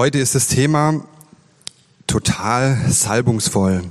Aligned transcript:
Heute 0.00 0.18
ist 0.18 0.34
das 0.34 0.46
Thema 0.46 1.04
total 2.06 2.86
salbungsvoll. 2.88 3.82
Wir 3.82 3.90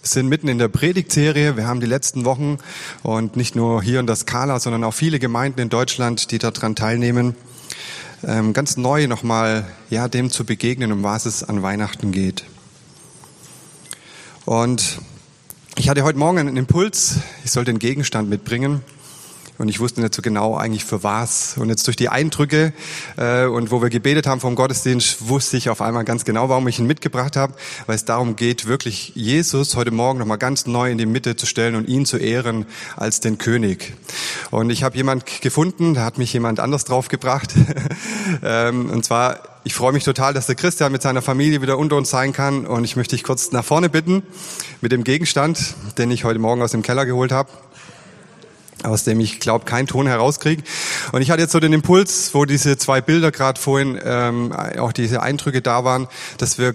sind 0.00 0.28
mitten 0.28 0.48
in 0.48 0.56
der 0.56 0.68
Predigtserie. 0.68 1.58
Wir 1.58 1.66
haben 1.66 1.80
die 1.80 1.86
letzten 1.86 2.24
Wochen 2.24 2.56
und 3.02 3.36
nicht 3.36 3.54
nur 3.54 3.82
hier 3.82 4.00
in 4.00 4.06
der 4.06 4.16
Skala, 4.16 4.58
sondern 4.60 4.82
auch 4.82 4.94
viele 4.94 5.18
Gemeinden 5.18 5.60
in 5.60 5.68
Deutschland, 5.68 6.30
die 6.30 6.38
daran 6.38 6.74
teilnehmen, 6.74 7.36
ähm, 8.26 8.54
ganz 8.54 8.78
neu 8.78 9.06
nochmal 9.08 9.66
ja, 9.90 10.08
dem 10.08 10.30
zu 10.30 10.46
begegnen, 10.46 10.90
um 10.90 11.02
was 11.02 11.26
es 11.26 11.44
an 11.44 11.62
Weihnachten 11.62 12.12
geht. 12.12 12.44
Und 14.46 15.00
ich 15.76 15.90
hatte 15.90 16.02
heute 16.02 16.18
Morgen 16.18 16.38
einen 16.38 16.56
Impuls, 16.56 17.16
ich 17.44 17.50
sollte 17.50 17.72
einen 17.72 17.78
Gegenstand 17.78 18.30
mitbringen. 18.30 18.80
Und 19.58 19.68
ich 19.68 19.80
wusste 19.80 20.00
nicht 20.00 20.14
so 20.14 20.22
genau 20.22 20.56
eigentlich 20.56 20.84
für 20.84 21.02
was. 21.02 21.56
Und 21.58 21.68
jetzt 21.68 21.86
durch 21.86 21.96
die 21.96 22.08
Eindrücke 22.08 22.72
äh, 23.16 23.44
und 23.44 23.70
wo 23.70 23.82
wir 23.82 23.90
gebetet 23.90 24.26
haben 24.26 24.40
vom 24.40 24.54
Gottesdienst, 24.54 25.28
wusste 25.28 25.56
ich 25.56 25.68
auf 25.68 25.82
einmal 25.82 26.04
ganz 26.04 26.24
genau, 26.24 26.48
warum 26.48 26.66
ich 26.68 26.78
ihn 26.78 26.86
mitgebracht 26.86 27.36
habe, 27.36 27.54
weil 27.86 27.94
es 27.94 28.04
darum 28.04 28.34
geht, 28.36 28.66
wirklich 28.66 29.12
Jesus 29.14 29.76
heute 29.76 29.90
Morgen 29.90 30.18
nochmal 30.18 30.38
ganz 30.38 30.66
neu 30.66 30.90
in 30.90 30.98
die 30.98 31.06
Mitte 31.06 31.36
zu 31.36 31.46
stellen 31.46 31.74
und 31.74 31.86
ihn 31.86 32.06
zu 32.06 32.16
ehren 32.16 32.66
als 32.96 33.20
den 33.20 33.38
König. 33.38 33.92
Und 34.50 34.70
ich 34.70 34.82
habe 34.82 34.96
jemand 34.96 35.26
gefunden, 35.42 35.94
da 35.94 36.04
hat 36.04 36.18
mich 36.18 36.32
jemand 36.32 36.58
anders 36.58 36.84
draufgebracht. 36.84 37.52
ähm, 38.42 38.90
und 38.90 39.04
zwar 39.04 39.40
ich 39.64 39.74
freue 39.74 39.92
mich 39.92 40.02
total, 40.02 40.34
dass 40.34 40.46
der 40.46 40.56
Christian 40.56 40.90
mit 40.90 41.02
seiner 41.02 41.22
Familie 41.22 41.62
wieder 41.62 41.78
unter 41.78 41.94
uns 41.94 42.10
sein 42.10 42.32
kann. 42.32 42.66
Und 42.66 42.82
ich 42.82 42.96
möchte 42.96 43.14
dich 43.14 43.22
kurz 43.22 43.52
nach 43.52 43.64
vorne 43.64 43.88
bitten 43.88 44.24
mit 44.80 44.90
dem 44.90 45.04
Gegenstand, 45.04 45.74
den 45.98 46.10
ich 46.10 46.24
heute 46.24 46.40
Morgen 46.40 46.62
aus 46.62 46.72
dem 46.72 46.82
Keller 46.82 47.06
geholt 47.06 47.30
habe 47.30 47.48
aus 48.84 49.04
dem 49.04 49.20
ich 49.20 49.40
glaube 49.40 49.64
keinen 49.64 49.86
Ton 49.86 50.06
herauskriege. 50.06 50.62
Und 51.12 51.22
ich 51.22 51.30
hatte 51.30 51.42
jetzt 51.42 51.52
so 51.52 51.60
den 51.60 51.72
Impuls, 51.72 52.34
wo 52.34 52.44
diese 52.44 52.76
zwei 52.78 53.00
Bilder 53.00 53.30
gerade 53.30 53.60
vorhin 53.60 53.98
ähm, 54.04 54.52
auch 54.52 54.92
diese 54.92 55.22
Eindrücke 55.22 55.62
da 55.62 55.84
waren, 55.84 56.08
dass 56.38 56.58
wir 56.58 56.74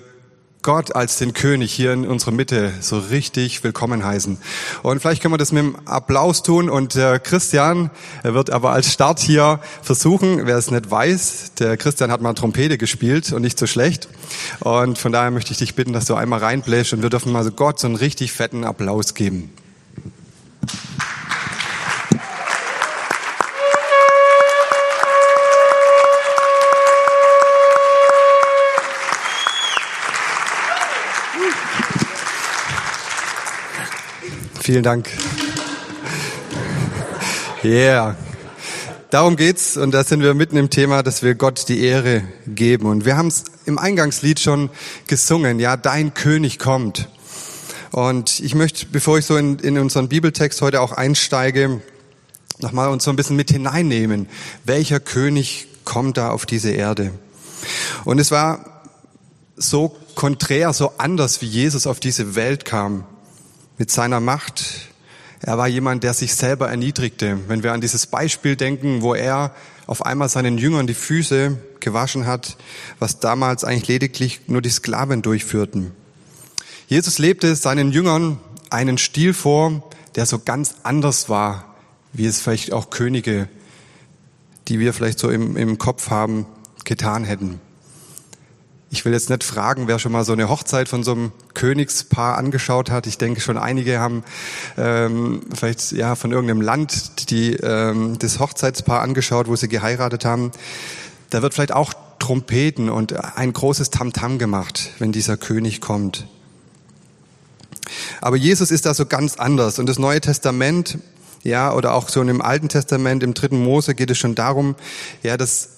Gott 0.67 0.97
als 0.97 1.17
den 1.17 1.33
König 1.33 1.71
hier 1.71 1.93
in 1.93 2.05
unserer 2.05 2.31
Mitte 2.31 2.73
so 2.81 2.99
richtig 2.99 3.63
willkommen 3.63 4.03
heißen. 4.03 4.37
Und 4.83 4.99
vielleicht 4.99 5.21
können 5.21 5.33
wir 5.33 5.37
das 5.37 5.53
mit 5.53 5.63
einem 5.63 5.77
Applaus 5.85 6.43
tun. 6.43 6.69
Und 6.69 6.95
der 6.95 7.19
Christian 7.19 7.89
wird 8.23 8.49
aber 8.49 8.71
als 8.71 8.91
Start 8.91 9.19
hier 9.19 9.61
versuchen, 9.81 10.45
wer 10.45 10.57
es 10.57 10.69
nicht 10.69 10.91
weiß, 10.91 11.53
der 11.59 11.77
Christian 11.77 12.11
hat 12.11 12.21
mal 12.21 12.33
Trompete 12.33 12.77
gespielt 12.77 13.31
und 13.31 13.43
nicht 13.43 13.57
so 13.57 13.65
schlecht. 13.65 14.09
Und 14.59 14.97
von 14.97 15.13
daher 15.13 15.31
möchte 15.31 15.53
ich 15.53 15.57
dich 15.59 15.75
bitten, 15.75 15.93
dass 15.93 16.03
du 16.03 16.15
einmal 16.15 16.39
reinbläst 16.39 16.91
und 16.91 17.01
wir 17.01 17.09
dürfen 17.09 17.31
mal 17.31 17.45
so 17.45 17.51
Gott 17.51 17.79
so 17.79 17.87
einen 17.87 17.95
richtig 17.95 18.33
fetten 18.33 18.65
Applaus 18.65 19.13
geben. 19.13 19.49
Vielen 34.67 34.83
Dank. 34.83 35.07
Yeah. 37.63 38.17
Darum 39.11 39.37
geht's 39.37 39.77
und 39.77 39.91
da 39.91 40.03
sind 40.03 40.21
wir 40.21 40.33
mitten 40.33 40.57
im 40.57 40.69
Thema, 40.69 41.03
dass 41.03 41.23
wir 41.23 41.35
Gott 41.35 41.69
die 41.69 41.85
Ehre 41.85 42.25
geben. 42.45 42.87
Und 42.87 43.05
wir 43.05 43.15
haben 43.15 43.27
es 43.27 43.45
im 43.65 43.79
Eingangslied 43.79 44.41
schon 44.41 44.69
gesungen. 45.07 45.61
Ja, 45.61 45.77
dein 45.77 46.13
König 46.13 46.59
kommt. 46.59 47.07
Und 47.93 48.41
ich 48.41 48.55
möchte, 48.55 48.87
bevor 48.87 49.17
ich 49.17 49.25
so 49.25 49.37
in, 49.37 49.57
in 49.59 49.77
unseren 49.77 50.09
Bibeltext 50.09 50.61
heute 50.61 50.81
auch 50.81 50.91
einsteige, 50.91 51.79
nochmal 52.59 52.89
uns 52.89 53.05
so 53.05 53.09
ein 53.09 53.15
bisschen 53.15 53.37
mit 53.37 53.49
hineinnehmen. 53.49 54.27
Welcher 54.65 54.99
König 54.99 55.69
kommt 55.85 56.17
da 56.17 56.31
auf 56.31 56.45
diese 56.45 56.71
Erde? 56.71 57.11
Und 58.03 58.19
es 58.19 58.31
war 58.31 58.83
so 59.55 59.95
konträr, 60.15 60.73
so 60.73 60.91
anders, 60.97 61.41
wie 61.41 61.47
Jesus 61.47 61.87
auf 61.87 62.01
diese 62.01 62.35
Welt 62.35 62.65
kam 62.65 63.05
mit 63.77 63.91
seiner 63.91 64.19
Macht. 64.19 64.89
Er 65.41 65.57
war 65.57 65.67
jemand, 65.67 66.03
der 66.03 66.13
sich 66.13 66.33
selber 66.33 66.69
erniedrigte. 66.69 67.37
Wenn 67.47 67.63
wir 67.63 67.73
an 67.73 67.81
dieses 67.81 68.07
Beispiel 68.07 68.55
denken, 68.55 69.01
wo 69.01 69.13
er 69.13 69.53
auf 69.85 70.05
einmal 70.05 70.29
seinen 70.29 70.57
Jüngern 70.57 70.87
die 70.87 70.93
Füße 70.93 71.57
gewaschen 71.79 72.25
hat, 72.25 72.57
was 72.99 73.19
damals 73.19 73.63
eigentlich 73.63 73.87
lediglich 73.87 74.41
nur 74.47 74.61
die 74.61 74.69
Sklaven 74.69 75.21
durchführten. 75.21 75.91
Jesus 76.87 77.19
lebte 77.19 77.55
seinen 77.55 77.91
Jüngern 77.91 78.39
einen 78.69 78.97
Stil 78.97 79.33
vor, 79.33 79.83
der 80.15 80.25
so 80.25 80.39
ganz 80.39 80.75
anders 80.83 81.29
war, 81.29 81.75
wie 82.13 82.25
es 82.25 82.41
vielleicht 82.41 82.73
auch 82.73 82.89
Könige, 82.89 83.47
die 84.67 84.79
wir 84.79 84.93
vielleicht 84.93 85.19
so 85.19 85.29
im, 85.29 85.55
im 85.55 85.77
Kopf 85.77 86.09
haben, 86.09 86.45
getan 86.83 87.23
hätten. 87.23 87.61
Ich 88.89 89.03
will 89.03 89.11
jetzt 89.11 89.29
nicht 89.29 89.43
fragen, 89.43 89.87
wer 89.87 89.99
schon 89.99 90.13
mal 90.13 90.23
so 90.23 90.31
eine 90.31 90.47
Hochzeit 90.47 90.87
von 90.87 91.03
so 91.03 91.11
einem 91.11 91.31
Königspaar 91.53 92.37
angeschaut 92.37 92.89
hat. 92.89 93.05
Ich 93.05 93.17
denke 93.17 93.41
schon 93.41 93.57
einige 93.57 93.99
haben 93.99 94.23
ähm, 94.77 95.41
vielleicht 95.53 95.91
ja 95.91 96.15
von 96.15 96.31
irgendeinem 96.31 96.61
Land 96.61 97.29
die 97.29 97.53
ähm, 97.55 98.17
das 98.17 98.39
Hochzeitspaar 98.39 99.01
angeschaut, 99.01 99.49
wo 99.49 99.55
sie 99.57 99.67
geheiratet 99.67 100.23
haben. 100.23 100.51
Da 101.29 101.41
wird 101.41 101.53
vielleicht 101.53 101.73
auch 101.73 101.93
Trompeten 102.19 102.89
und 102.89 103.13
ein 103.35 103.51
großes 103.51 103.89
Tamtam 103.89 104.33
-Tam 104.33 104.37
gemacht, 104.37 104.91
wenn 104.99 105.11
dieser 105.11 105.35
König 105.35 105.81
kommt. 105.81 106.25
Aber 108.21 108.37
Jesus 108.37 108.71
ist 108.71 108.85
da 108.85 108.93
so 108.93 109.05
ganz 109.05 109.35
anders 109.35 109.79
und 109.79 109.87
das 109.87 109.99
Neue 109.99 110.21
Testament, 110.21 110.97
ja, 111.43 111.73
oder 111.73 111.93
auch 111.93 112.09
so 112.09 112.21
im 112.21 112.41
Alten 112.41 112.69
Testament, 112.69 113.21
im 113.21 113.33
dritten 113.33 113.61
Mose 113.63 113.95
geht 113.95 114.09
es 114.09 114.17
schon 114.17 114.35
darum, 114.35 114.75
ja, 115.23 115.37
dass 115.37 115.76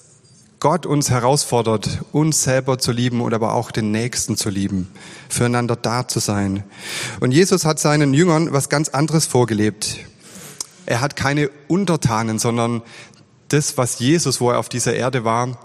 Gott 0.60 0.84
uns 0.84 1.08
herausfordert, 1.08 2.02
uns 2.12 2.42
selber 2.42 2.78
zu 2.78 2.92
lieben 2.92 3.22
und 3.22 3.32
aber 3.32 3.54
auch 3.54 3.70
den 3.70 3.90
Nächsten 3.92 4.36
zu 4.36 4.50
lieben, 4.50 4.88
füreinander 5.30 5.74
da 5.74 6.06
zu 6.06 6.18
sein. 6.18 6.64
Und 7.18 7.32
Jesus 7.32 7.64
hat 7.64 7.78
seinen 7.78 8.12
Jüngern 8.12 8.52
was 8.52 8.68
ganz 8.68 8.90
anderes 8.90 9.26
vorgelebt. 9.26 9.96
Er 10.84 11.00
hat 11.00 11.16
keine 11.16 11.50
Untertanen, 11.66 12.38
sondern 12.38 12.82
das, 13.48 13.78
was 13.78 14.00
Jesus, 14.00 14.42
wo 14.42 14.50
er 14.50 14.58
auf 14.58 14.68
dieser 14.68 14.94
Erde 14.94 15.24
war, 15.24 15.58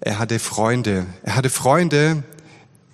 er 0.00 0.18
hatte 0.18 0.38
Freunde. 0.38 1.04
Er 1.22 1.36
hatte 1.36 1.50
Freunde, 1.50 2.22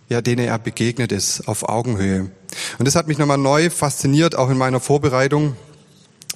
ja, 0.08 0.20
denen 0.20 0.44
er 0.44 0.58
begegnet 0.58 1.12
ist, 1.12 1.46
auf 1.46 1.68
Augenhöhe. 1.68 2.32
Und 2.78 2.88
das 2.88 2.96
hat 2.96 3.06
mich 3.06 3.18
nochmal 3.18 3.38
neu 3.38 3.70
fasziniert, 3.70 4.34
auch 4.34 4.50
in 4.50 4.58
meiner 4.58 4.80
Vorbereitung. 4.80 5.54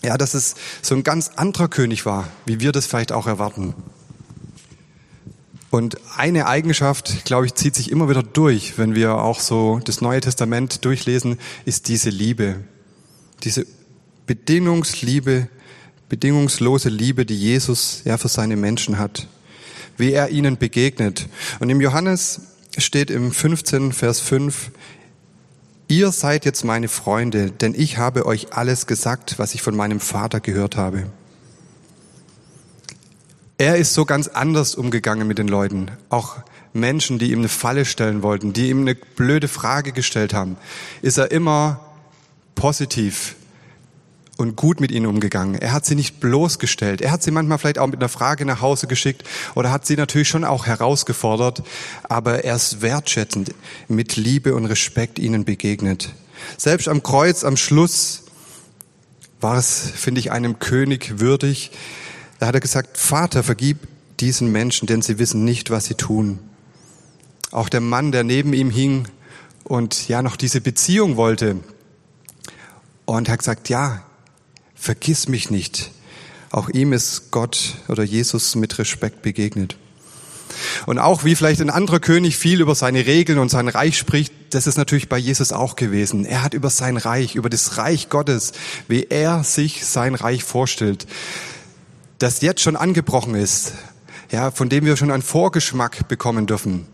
Ja, 0.05 0.17
dass 0.17 0.35
es 0.35 0.55
so 0.81 0.95
ein 0.95 1.03
ganz 1.03 1.33
anderer 1.35 1.67
König 1.67 2.07
war, 2.07 2.29
wie 2.47 2.61
wir 2.61 2.71
das 2.71 2.87
vielleicht 2.87 3.11
auch 3.11 3.27
erwarten. 3.27 3.75
Und 5.71 5.99
eine 6.17 6.47
Eigenschaft, 6.47 7.25
glaube 7.25 7.47
ich, 7.47 7.55
zieht 7.55 7.77
sich 7.77 7.93
immer 7.93 8.09
wieder 8.09 8.25
durch, 8.25 8.77
wenn 8.77 8.97
wir 8.97 9.15
auch 9.15 9.39
so 9.39 9.81
das 9.85 10.01
Neue 10.01 10.21
Testament 10.21 10.85
durchlesen, 10.85 11.39
ist 11.65 11.87
diese 11.87 12.11
Liebe. 12.11 12.57
Diese 13.45 13.67
Bedingungsliebe, 14.27 15.49
bedingungslose 16.09 16.89
Liebe, 16.89 17.25
die 17.25 17.39
Jesus 17.39 18.03
ja 18.05 18.19
für 18.19 18.29
seine 18.29 18.57
Menschen 18.57 18.99
hat. 18.99 19.29
Wie 19.97 20.13
er 20.13 20.31
ihnen 20.31 20.59
begegnet. 20.59 21.29
Und 21.61 21.71
im 21.71 21.81
Johannes 21.81 22.41
steht 22.77 23.11
im 23.11 23.31
15 23.33 23.93
Vers 23.93 24.21
5, 24.21 24.73
Ihr 25.87 26.13
seid 26.13 26.45
jetzt 26.45 26.65
meine 26.65 26.87
Freunde, 26.87 27.51
denn 27.51 27.75
ich 27.77 27.99
habe 27.99 28.25
euch 28.25 28.53
alles 28.53 28.87
gesagt, 28.87 29.41
was 29.41 29.57
ich 29.57 29.63
von 29.63 29.75
meinem 29.75 29.99
Vater 29.99 30.39
gehört 30.39 30.77
habe. 30.77 31.11
Er 33.61 33.77
ist 33.77 33.93
so 33.93 34.07
ganz 34.07 34.27
anders 34.27 34.75
umgegangen 34.75 35.29
mit 35.29 35.37
den 35.37 35.47
Leuten. 35.47 35.91
Auch 36.09 36.37
Menschen, 36.73 37.19
die 37.19 37.31
ihm 37.31 37.41
eine 37.41 37.51
Falle 37.51 37.85
stellen 37.85 38.23
wollten, 38.23 38.55
die 38.55 38.71
ihm 38.71 38.81
eine 38.81 38.95
blöde 38.95 39.49
Frage 39.49 39.93
gestellt 39.93 40.33
haben, 40.33 40.57
ist 41.03 41.19
er 41.19 41.31
immer 41.31 41.79
positiv 42.55 43.37
und 44.39 44.57
gut 44.57 44.81
mit 44.81 44.91
ihnen 44.91 45.05
umgegangen. 45.05 45.57
Er 45.57 45.75
hat 45.75 45.85
sie 45.85 45.95
nicht 45.95 46.21
bloßgestellt. 46.21 47.03
Er 47.03 47.13
hat 47.13 47.23
sie 47.23 47.33
manchmal 47.33 47.59
vielleicht 47.59 47.79
auch 47.79 47.87
mit 47.87 48.01
einer 48.01 48.09
Frage 48.09 48.47
nach 48.47 48.63
Hause 48.63 48.87
geschickt 48.87 49.25
oder 49.55 49.71
hat 49.71 49.85
sie 49.85 49.97
natürlich 49.97 50.29
schon 50.29 50.45
auch 50.45 50.65
herausgefordert, 50.65 51.63
aber 52.05 52.45
er 52.45 52.57
ist 52.57 52.81
wertschätzend, 52.81 53.53
mit 53.89 54.17
Liebe 54.17 54.55
und 54.55 54.65
Respekt 54.65 55.19
ihnen 55.19 55.45
begegnet. 55.45 56.15
Selbst 56.57 56.89
am 56.89 57.03
Kreuz, 57.03 57.45
am 57.45 57.59
Schluss, 57.59 58.23
war 59.43 59.57
es, 59.57 59.91
finde 59.95 60.21
ich, 60.21 60.33
einem 60.33 60.59
König 60.59 61.21
würdig, 61.21 61.73
da 62.41 62.47
hat 62.47 62.55
er 62.55 62.61
gesagt, 62.61 62.97
Vater, 62.97 63.43
vergib 63.43 63.87
diesen 64.19 64.51
Menschen, 64.51 64.87
denn 64.87 65.03
sie 65.03 65.19
wissen 65.19 65.45
nicht, 65.45 65.71
was 65.71 65.85
sie 65.85 65.95
tun. 65.95 66.39
Auch 67.53 67.69
der 67.69 67.81
Mann, 67.81 68.13
der 68.13 68.25
neben 68.25 68.55
ihm 68.55 68.71
hing 68.71 69.07
und 69.65 70.09
ja 70.09 70.23
noch 70.23 70.37
diese 70.37 70.63
Beziehung 70.63 71.17
wollte. 71.17 71.57
Und 73.05 73.29
er 73.29 73.33
hat 73.33 73.41
gesagt, 73.41 73.69
ja, 73.69 74.03
vergiss 74.75 75.29
mich 75.29 75.51
nicht. 75.51 75.91
Auch 76.51 76.71
ihm 76.71 76.95
ist 76.95 77.31
Gott 77.31 77.75
oder 77.89 78.03
Jesus 78.03 78.55
mit 78.55 78.79
Respekt 78.79 79.21
begegnet. 79.21 79.77
Und 80.87 80.99
auch 80.99 81.25
wie 81.25 81.37
vielleicht 81.37 81.61
ein 81.61 81.71
anderer 81.71 82.01
König 82.01 82.37
viel 82.39 82.61
über 82.63 82.75
seine 82.75 83.07
Regeln 83.07 83.39
und 83.39 83.51
sein 83.51 83.69
Reich 83.69 83.99
spricht, 83.99 84.33
das 84.51 84.67
ist 84.67 84.79
natürlich 84.79 85.09
bei 85.09 85.19
Jesus 85.19 85.53
auch 85.53 85.77
gewesen. 85.77 86.25
Er 86.25 86.43
hat 86.43 86.55
über 86.55 86.71
sein 86.71 86.97
Reich, 86.97 87.35
über 87.35 87.51
das 87.51 87.77
Reich 87.77 88.09
Gottes, 88.09 88.53
wie 88.89 89.05
er 89.05 89.45
sich 89.45 89.85
sein 89.85 90.15
Reich 90.15 90.43
vorstellt, 90.43 91.07
das 92.21 92.43
jetzt 92.43 92.61
schon 92.61 92.77
angebrochen 92.77 93.35
ist, 93.35 93.73
ja, 94.31 94.53
von 94.53 94.69
dem 94.69 94.85
wir 94.85 94.97
schon 94.97 95.11
einen 95.11 95.23
Vorgeschmack 95.23 96.07
bekommen 96.07 96.47
dürfen. 96.47 96.87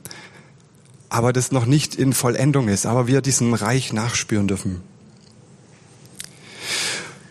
aber 1.09 1.33
das 1.33 1.53
noch 1.53 1.67
nicht 1.67 1.95
in 1.95 2.13
Vollendung 2.13 2.69
ist, 2.69 2.85
aber 2.85 3.07
wir 3.07 3.21
diesem 3.21 3.55
Reich 3.55 3.93
nachspüren 3.93 4.49
dürfen. 4.49 4.83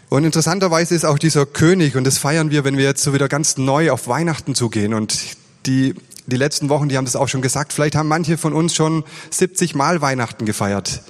Und 0.09 0.23
interessanterweise 0.23 0.95
ist 0.95 1.03
auch 1.03 1.19
dieser 1.19 1.45
König, 1.45 1.95
und 1.95 2.05
das 2.05 2.17
feiern 2.17 2.51
wir, 2.51 2.63
wenn 2.63 2.77
wir 2.77 2.85
jetzt 2.85 3.03
so 3.03 3.13
wieder 3.13 3.27
ganz 3.27 3.57
neu 3.57 3.91
auf 3.91 4.07
Weihnachten 4.07 4.55
zugehen. 4.55 4.93
Und 4.93 5.19
die, 5.65 5.93
die 6.25 6.37
letzten 6.37 6.69
Wochen, 6.69 6.87
die 6.87 6.95
haben 6.95 7.05
das 7.05 7.17
auch 7.17 7.27
schon 7.27 7.41
gesagt, 7.41 7.73
vielleicht 7.73 7.95
haben 7.95 8.07
manche 8.07 8.37
von 8.37 8.53
uns 8.53 8.73
schon 8.75 9.03
70 9.31 9.75
Mal 9.75 10.01
Weihnachten 10.01 10.45
gefeiert. 10.45 11.01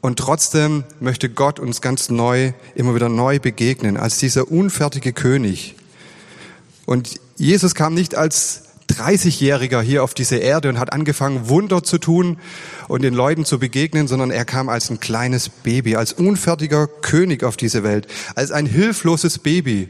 Und 0.00 0.18
trotzdem 0.18 0.84
möchte 0.98 1.28
Gott 1.28 1.58
uns 1.58 1.80
ganz 1.80 2.08
neu, 2.08 2.52
immer 2.74 2.94
wieder 2.94 3.08
neu 3.08 3.38
begegnen, 3.38 3.96
als 3.96 4.18
dieser 4.18 4.50
unfertige 4.50 5.12
König. 5.12 5.74
Und 6.86 7.20
Jesus 7.36 7.74
kam 7.74 7.94
nicht 7.94 8.14
als 8.14 8.62
30-Jähriger 8.90 9.80
hier 9.80 10.02
auf 10.02 10.14
diese 10.14 10.36
Erde 10.36 10.68
und 10.68 10.78
hat 10.78 10.92
angefangen, 10.92 11.48
Wunder 11.48 11.82
zu 11.82 11.98
tun 11.98 12.38
und 12.88 13.02
den 13.02 13.14
Leuten 13.14 13.44
zu 13.44 13.58
begegnen, 13.58 14.08
sondern 14.08 14.30
er 14.30 14.44
kam 14.44 14.68
als 14.68 14.90
ein 14.90 15.00
kleines 15.00 15.48
Baby, 15.48 15.96
als 15.96 16.12
unfertiger 16.12 16.86
König 16.86 17.44
auf 17.44 17.56
diese 17.56 17.82
Welt, 17.82 18.06
als 18.34 18.50
ein 18.50 18.66
hilfloses 18.66 19.38
Baby, 19.38 19.88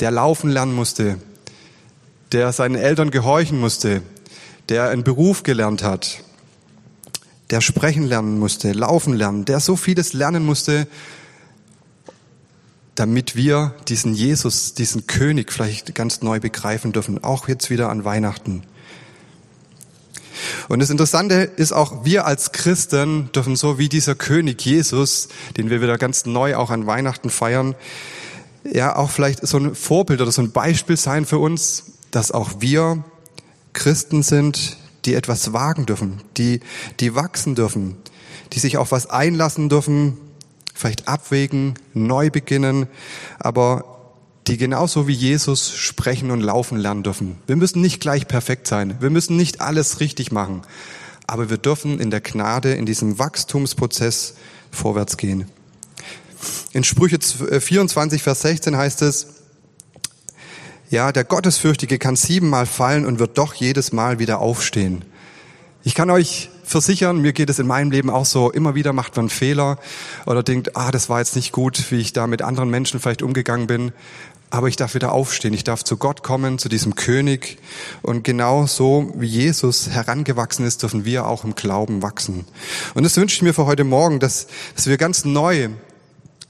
der 0.00 0.10
laufen 0.10 0.50
lernen 0.50 0.74
musste, 0.74 1.18
der 2.32 2.52
seinen 2.52 2.74
Eltern 2.74 3.10
gehorchen 3.10 3.58
musste, 3.58 4.02
der 4.68 4.90
einen 4.90 5.04
Beruf 5.04 5.42
gelernt 5.42 5.82
hat, 5.82 6.22
der 7.50 7.60
sprechen 7.60 8.04
lernen 8.04 8.38
musste, 8.38 8.72
laufen 8.72 9.14
lernen, 9.14 9.44
der 9.44 9.60
so 9.60 9.76
vieles 9.76 10.12
lernen 10.12 10.44
musste, 10.44 10.86
damit 12.94 13.36
wir 13.36 13.74
diesen 13.88 14.14
Jesus, 14.14 14.74
diesen 14.74 15.06
König 15.06 15.52
vielleicht 15.52 15.94
ganz 15.94 16.22
neu 16.22 16.40
begreifen 16.40 16.92
dürfen, 16.92 17.22
auch 17.22 17.46
jetzt 17.48 17.70
wieder 17.70 17.90
an 17.90 18.04
Weihnachten. 18.04 18.62
Und 20.68 20.80
das 20.80 20.90
Interessante 20.90 21.34
ist 21.34 21.72
auch, 21.72 22.04
wir 22.04 22.26
als 22.26 22.52
Christen 22.52 23.30
dürfen 23.32 23.56
so 23.56 23.78
wie 23.78 23.88
dieser 23.88 24.14
König 24.14 24.64
Jesus, 24.64 25.28
den 25.56 25.70
wir 25.70 25.80
wieder 25.80 25.98
ganz 25.98 26.26
neu 26.26 26.56
auch 26.56 26.70
an 26.70 26.86
Weihnachten 26.86 27.30
feiern, 27.30 27.74
ja 28.64 28.96
auch 28.96 29.10
vielleicht 29.10 29.46
so 29.46 29.58
ein 29.58 29.74
Vorbild 29.74 30.20
oder 30.20 30.32
so 30.32 30.42
ein 30.42 30.52
Beispiel 30.52 30.96
sein 30.96 31.24
für 31.24 31.38
uns, 31.38 31.84
dass 32.10 32.32
auch 32.32 32.60
wir 32.60 33.04
Christen 33.72 34.22
sind, 34.22 34.76
die 35.06 35.14
etwas 35.14 35.52
wagen 35.52 35.86
dürfen, 35.86 36.20
die, 36.36 36.60
die 37.00 37.14
wachsen 37.14 37.54
dürfen, 37.54 37.96
die 38.52 38.58
sich 38.58 38.76
auf 38.76 38.92
was 38.92 39.08
einlassen 39.08 39.68
dürfen, 39.68 40.18
vielleicht 40.74 41.08
abwägen, 41.08 41.74
neu 41.94 42.30
beginnen, 42.30 42.86
aber 43.38 43.96
die 44.46 44.56
genauso 44.56 45.08
wie 45.08 45.12
Jesus 45.12 45.72
sprechen 45.72 46.30
und 46.30 46.40
laufen 46.40 46.78
lernen 46.78 47.02
dürfen. 47.02 47.36
Wir 47.46 47.56
müssen 47.56 47.80
nicht 47.80 48.00
gleich 48.00 48.28
perfekt 48.28 48.68
sein. 48.68 48.96
Wir 49.00 49.10
müssen 49.10 49.36
nicht 49.36 49.60
alles 49.60 49.98
richtig 49.98 50.30
machen. 50.30 50.62
Aber 51.26 51.50
wir 51.50 51.58
dürfen 51.58 51.98
in 51.98 52.10
der 52.10 52.20
Gnade, 52.20 52.74
in 52.74 52.86
diesem 52.86 53.18
Wachstumsprozess 53.18 54.34
vorwärts 54.70 55.16
gehen. 55.16 55.50
In 56.72 56.84
Sprüche 56.84 57.18
24, 57.18 58.22
Vers 58.22 58.42
16 58.42 58.76
heißt 58.76 59.02
es, 59.02 59.35
ja, 60.90 61.12
der 61.12 61.24
Gottesfürchtige 61.24 61.98
kann 61.98 62.16
siebenmal 62.16 62.66
fallen 62.66 63.06
und 63.06 63.18
wird 63.18 63.38
doch 63.38 63.54
jedes 63.54 63.92
Mal 63.92 64.18
wieder 64.18 64.38
aufstehen. 64.38 65.04
Ich 65.82 65.94
kann 65.94 66.10
euch 66.10 66.50
versichern, 66.64 67.20
mir 67.20 67.32
geht 67.32 67.48
es 67.48 67.58
in 67.58 67.66
meinem 67.66 67.90
Leben 67.90 68.10
auch 68.10 68.24
so, 68.24 68.50
immer 68.50 68.74
wieder 68.74 68.92
macht 68.92 69.16
man 69.16 69.28
Fehler 69.28 69.78
oder 70.26 70.42
denkt, 70.42 70.76
ah, 70.76 70.90
das 70.90 71.08
war 71.08 71.20
jetzt 71.20 71.36
nicht 71.36 71.52
gut, 71.52 71.90
wie 71.90 72.00
ich 72.00 72.12
da 72.12 72.26
mit 72.26 72.42
anderen 72.42 72.70
Menschen 72.70 72.98
vielleicht 72.98 73.22
umgegangen 73.22 73.66
bin. 73.66 73.92
Aber 74.48 74.68
ich 74.68 74.76
darf 74.76 74.94
wieder 74.94 75.12
aufstehen, 75.12 75.54
ich 75.54 75.64
darf 75.64 75.82
zu 75.82 75.96
Gott 75.96 76.22
kommen, 76.22 76.58
zu 76.58 76.68
diesem 76.68 76.94
König. 76.94 77.58
Und 78.02 78.22
genau 78.22 78.66
so 78.66 79.12
wie 79.16 79.26
Jesus 79.26 79.90
herangewachsen 79.90 80.64
ist, 80.64 80.82
dürfen 80.82 81.04
wir 81.04 81.26
auch 81.26 81.44
im 81.44 81.56
Glauben 81.56 82.00
wachsen. 82.02 82.44
Und 82.94 83.02
das 83.02 83.16
wünsche 83.16 83.34
ich 83.34 83.42
mir 83.42 83.54
für 83.54 83.66
heute 83.66 83.84
Morgen, 83.84 84.20
dass, 84.20 84.46
dass 84.76 84.86
wir 84.86 84.98
ganz 84.98 85.24
neu 85.24 85.68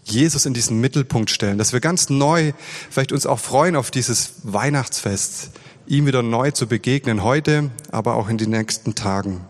Jesus 0.06 0.46
in 0.46 0.54
diesen 0.54 0.80
Mittelpunkt 0.80 1.30
stellen, 1.30 1.58
dass 1.58 1.72
wir 1.72 1.80
ganz 1.80 2.10
neu 2.10 2.52
vielleicht 2.90 3.12
uns 3.12 3.26
auch 3.26 3.40
freuen 3.40 3.74
auf 3.74 3.90
dieses 3.90 4.34
Weihnachtsfest, 4.44 5.50
ihm 5.86 6.06
wieder 6.06 6.22
neu 6.22 6.52
zu 6.52 6.68
begegnen, 6.68 7.24
heute, 7.24 7.70
aber 7.90 8.14
auch 8.14 8.28
in 8.28 8.38
den 8.38 8.50
nächsten 8.50 8.94
Tagen. 8.94 9.44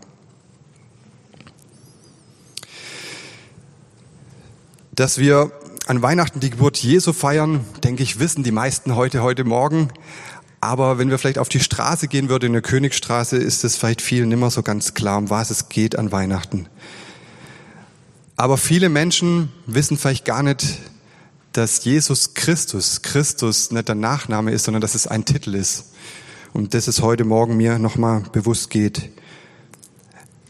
Dass 4.91 5.19
wir 5.19 5.51
an 5.85 6.01
Weihnachten 6.01 6.39
die 6.39 6.49
Geburt 6.49 6.77
Jesu 6.77 7.13
feiern, 7.13 7.63
denke 7.83 8.01
ich, 8.01 8.19
wissen 8.19 8.43
die 8.43 8.51
meisten 8.51 8.95
heute, 8.95 9.21
heute 9.21 9.43
Morgen. 9.43 9.89
Aber 10.59 10.97
wenn 10.97 11.11
wir 11.11 11.19
vielleicht 11.19 11.37
auf 11.37 11.49
die 11.49 11.59
Straße 11.59 12.07
gehen 12.07 12.29
würden, 12.29 12.47
in 12.47 12.53
der 12.53 12.63
Königstraße, 12.63 13.37
ist 13.37 13.63
es 13.63 13.75
vielleicht 13.75 14.01
vielen 14.01 14.27
nimmer 14.27 14.49
so 14.49 14.63
ganz 14.63 14.95
klar, 14.95 15.19
um 15.19 15.29
was 15.29 15.51
es 15.51 15.69
geht 15.69 15.97
an 15.97 16.11
Weihnachten. 16.11 16.67
Aber 18.37 18.57
viele 18.57 18.87
Menschen 18.87 19.51
wissen 19.65 19.97
vielleicht 19.97 20.23
gar 20.23 20.43
nicht, 20.43 20.79
dass 21.51 21.83
Jesus 21.83 22.33
Christus, 22.33 23.01
Christus 23.01 23.71
nicht 23.71 23.87
der 23.87 23.95
Nachname 23.95 24.51
ist, 24.51 24.63
sondern 24.63 24.81
dass 24.81 24.95
es 24.95 25.07
ein 25.07 25.25
Titel 25.25 25.55
ist 25.55 25.85
um 26.57 26.69
das 26.69 26.87
es 26.87 27.03
heute 27.03 27.23
Morgen 27.23 27.55
mir 27.55 27.77
nochmal 27.77 28.23
bewusst 28.31 28.71
geht. 28.71 29.11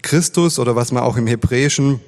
Christus 0.01 0.57
oder 0.57 0.73
was 0.73 0.93
man 0.93 1.03
auch 1.03 1.17
im 1.17 1.27
Hebräischen, 1.27 1.99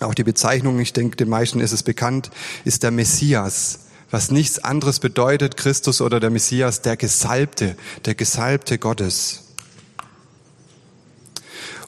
auch 0.00 0.14
die 0.14 0.24
Bezeichnung, 0.24 0.80
ich 0.80 0.92
denke, 0.92 1.16
den 1.16 1.28
meisten 1.28 1.60
ist 1.60 1.70
es 1.70 1.84
bekannt, 1.84 2.30
ist 2.64 2.82
der 2.82 2.90
Messias, 2.90 3.86
was 4.10 4.32
nichts 4.32 4.58
anderes 4.58 4.98
bedeutet, 4.98 5.56
Christus 5.56 6.00
oder 6.00 6.18
der 6.18 6.30
Messias, 6.30 6.82
der 6.82 6.96
Gesalbte, 6.96 7.76
der 8.04 8.16
Gesalbte 8.16 8.78
Gottes. 8.78 9.49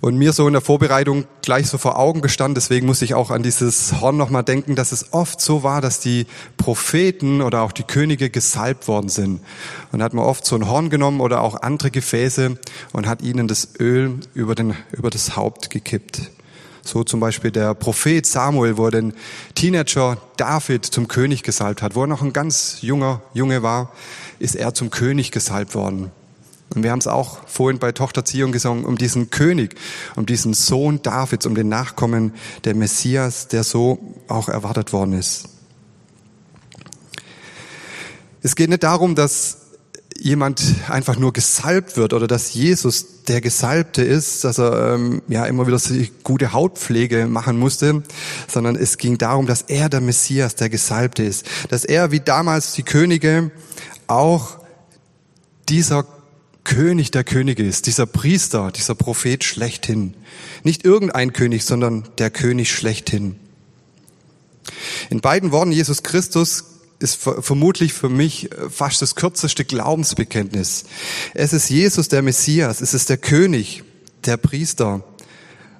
Und 0.03 0.19
mir 0.19 0.33
so 0.33 0.49
in 0.49 0.53
der 0.53 0.63
Vorbereitung 0.63 1.27
gleich 1.43 1.69
so 1.69 1.79
vor 1.79 1.97
Augen 1.97 2.23
gestanden, 2.23 2.57
deswegen 2.57 2.89
muss 2.89 3.03
ich 3.03 3.15
auch 3.15 3.31
an 3.31 3.45
dieses 3.45 4.01
Horn 4.01 4.17
nochmal 4.17 4.43
denken, 4.43 4.75
dass 4.75 4.91
es 4.91 5.13
oft 5.13 5.41
so 5.41 5.63
war, 5.63 5.81
dass 5.81 6.01
die 6.01 6.27
Propheten 6.57 7.41
oder 7.41 7.63
auch 7.63 7.71
die 7.71 7.85
Könige 7.85 8.29
gesalbt 8.29 8.89
worden 8.89 9.09
sind. 9.09 9.41
Und 9.93 10.01
da 10.01 10.05
hat 10.05 10.13
man 10.13 10.25
oft 10.25 10.45
so 10.45 10.57
ein 10.57 10.69
Horn 10.69 10.91
genommen 10.91 11.21
oder 11.21 11.41
auch 11.41 11.63
andere 11.63 11.93
Gefäße 11.93 12.59
und 12.93 13.07
hat 13.07 13.23
ihnen 13.23 13.47
das 13.47 13.79
Öl 13.79 14.19
über, 14.35 14.57
den, 14.57 14.75
über 14.91 15.09
das 15.09 15.37
Haupt 15.37 15.71
gekippt. 15.71 16.23
So 16.83 17.05
zum 17.05 17.21
Beispiel 17.21 17.53
der 17.53 17.73
Prophet 17.75 18.27
Samuel, 18.27 18.79
wo 18.79 18.87
er 18.87 18.91
den 18.91 19.15
Teenager 19.55 20.17
David 20.37 20.85
zum 20.85 21.07
König 21.07 21.45
gesalbt 21.45 21.81
hat, 21.81 21.95
wo 21.95 22.01
er 22.01 22.09
noch 22.09 22.23
ein 22.23 22.33
ganz 22.33 22.79
junger 22.81 23.23
Junge 23.35 23.63
war, 23.63 23.93
ist 24.41 24.57
er 24.57 24.75
zum 24.75 24.91
König 24.91 25.31
gesalbt 25.31 25.77
worden. 25.77 26.11
Und 26.75 26.83
wir 26.83 26.91
haben 26.91 27.01
es 27.01 27.07
auch 27.07 27.47
vorhin 27.47 27.79
bei 27.79 27.93
Tochter 27.93 28.25
Zion 28.25 28.53
gesungen, 28.53 28.85
um 28.85 28.97
diesen 28.97 29.31
König, 29.31 29.77
um 30.17 30.27
diesen 30.27 30.55
Sohn 30.55 31.03
Davids, 31.03 31.47
um 31.47 31.55
den 31.55 31.69
Nachkommen 31.69 32.33
der 32.65 32.75
Messias, 32.75 33.49
der 33.49 33.65
so 33.65 33.99
auch 34.29 34.49
erwartet 34.49 34.93
worden 34.93 35.13
ist. 35.13 35.49
Es 38.43 38.57
geht 38.57 38.71
nicht 38.71 38.83
darum, 38.83 39.15
dass 39.15 39.59
jemand 40.19 40.63
einfach 40.89 41.19
nur 41.19 41.33
gesalbt 41.33 41.97
wird 41.97 42.13
oder 42.13 42.27
dass 42.27 42.55
Jesus 42.55 43.25
der 43.25 43.41
Gesalbte 43.41 44.03
ist, 44.03 44.45
dass 44.45 44.59
er 44.59 44.95
ähm, 44.95 45.23
ja 45.29 45.45
immer 45.47 45.67
wieder 45.67 45.79
gute 46.23 46.53
Hautpflege 46.53 47.27
machen 47.27 47.59
musste, 47.59 48.03
sondern 48.49 48.77
es 48.77 48.99
ging 48.99 49.19
darum, 49.19 49.47
dass 49.47 49.63
er 49.63 49.89
der 49.89 50.01
Messias, 50.01 50.55
der 50.55 50.69
Gesalbte 50.69 51.23
ist, 51.23 51.47
dass 51.71 51.85
er 51.85 52.11
wie 52.11 52.21
damals 52.21 52.73
die 52.73 52.83
Könige 52.83 53.51
auch 54.07 54.59
dieser 55.69 56.05
König 56.65 57.11
der 57.11 57.25
Könige 57.25 57.65
ist, 57.65 57.87
dieser 57.87 58.07
Priester, 58.07 58.71
dieser 58.71 58.95
Prophet 58.95 59.45
schlechthin. 59.45 60.15
Nicht 60.63 60.85
irgendein 60.85 61.33
König, 61.33 61.65
sondern 61.65 62.09
der 62.19 62.31
König 62.31 62.73
schlechthin. 62.73 63.37
In 65.11 65.21
beiden 65.21 65.51
Worten 65.53 65.73
Jesus 65.73 66.03
Christus 66.03 66.65
ist 67.01 67.17
vermutlich 67.17 67.93
für 67.93 68.09
mich 68.09 68.53
äh, 68.53 68.71
fast 68.71 69.03
das 69.03 69.17
kürzeste 69.17 69.65
Glaubensbekenntnis. 69.65 70.85
Es 71.35 71.53
ist 71.53 71.69
Jesus 71.69 72.09
der 72.09 72.23
Messias, 72.23 72.81
es 72.81 72.95
ist 72.95 73.09
der 73.09 73.17
König, 73.17 73.83
der 74.25 74.37
Priester, 74.37 75.03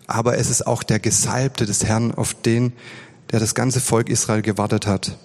aber 0.09 0.37
es 0.37 0.51
ist 0.51 0.67
auch 0.67 0.83
der 0.83 0.99
Gesalbte 0.99 1.65
des 1.65 1.85
Herrn, 1.85 2.13
auf 2.13 2.35
den 2.35 2.73
der 3.31 3.41
das 3.41 3.55
ganze 3.55 3.81
Volk 3.81 4.11
Israel 4.11 4.43
gewartet 4.43 4.87
hat. 4.87 5.17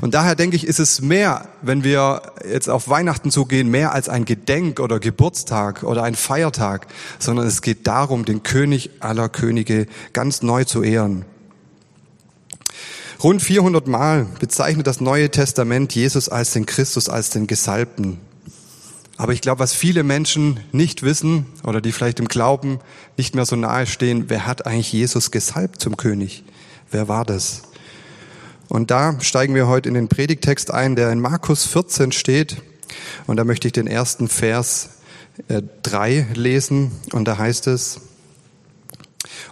Und 0.00 0.14
daher 0.14 0.34
denke 0.34 0.56
ich, 0.56 0.66
ist 0.66 0.80
es 0.80 1.00
mehr, 1.00 1.48
wenn 1.62 1.84
wir 1.84 2.22
jetzt 2.48 2.68
auf 2.68 2.88
Weihnachten 2.88 3.30
zugehen, 3.30 3.68
mehr 3.68 3.92
als 3.92 4.08
ein 4.08 4.24
Gedenk 4.24 4.80
oder 4.80 5.00
Geburtstag 5.00 5.82
oder 5.82 6.02
ein 6.02 6.14
Feiertag, 6.14 6.86
sondern 7.18 7.46
es 7.46 7.62
geht 7.62 7.86
darum, 7.86 8.24
den 8.24 8.42
König 8.42 8.90
aller 9.00 9.28
Könige 9.28 9.86
ganz 10.12 10.42
neu 10.42 10.64
zu 10.64 10.82
ehren. 10.82 11.24
Rund 13.22 13.40
400 13.40 13.86
Mal 13.86 14.26
bezeichnet 14.40 14.86
das 14.86 15.00
Neue 15.00 15.30
Testament 15.30 15.94
Jesus 15.94 16.28
als 16.28 16.52
den 16.52 16.66
Christus, 16.66 17.08
als 17.08 17.30
den 17.30 17.46
Gesalbten. 17.46 18.18
Aber 19.16 19.32
ich 19.32 19.40
glaube, 19.40 19.60
was 19.60 19.74
viele 19.74 20.02
Menschen 20.02 20.58
nicht 20.72 21.02
wissen 21.02 21.46
oder 21.62 21.80
die 21.80 21.92
vielleicht 21.92 22.18
im 22.18 22.26
Glauben 22.26 22.80
nicht 23.16 23.36
mehr 23.36 23.46
so 23.46 23.54
nahe 23.54 23.86
stehen, 23.86 24.24
wer 24.28 24.46
hat 24.46 24.66
eigentlich 24.66 24.92
Jesus 24.92 25.30
gesalbt 25.30 25.80
zum 25.80 25.96
König? 25.96 26.42
Wer 26.90 27.06
war 27.06 27.24
das? 27.24 27.62
Und 28.72 28.90
da 28.90 29.20
steigen 29.20 29.54
wir 29.54 29.66
heute 29.66 29.90
in 29.90 29.94
den 29.94 30.08
Predigtext 30.08 30.70
ein, 30.70 30.96
der 30.96 31.12
in 31.12 31.20
Markus 31.20 31.66
14 31.66 32.10
steht. 32.10 32.62
Und 33.26 33.36
da 33.36 33.44
möchte 33.44 33.68
ich 33.68 33.72
den 33.74 33.86
ersten 33.86 34.28
Vers 34.28 34.88
3 35.82 36.10
äh, 36.10 36.24
lesen 36.32 36.90
und 37.12 37.28
da 37.28 37.36
heißt 37.36 37.66
es, 37.66 38.00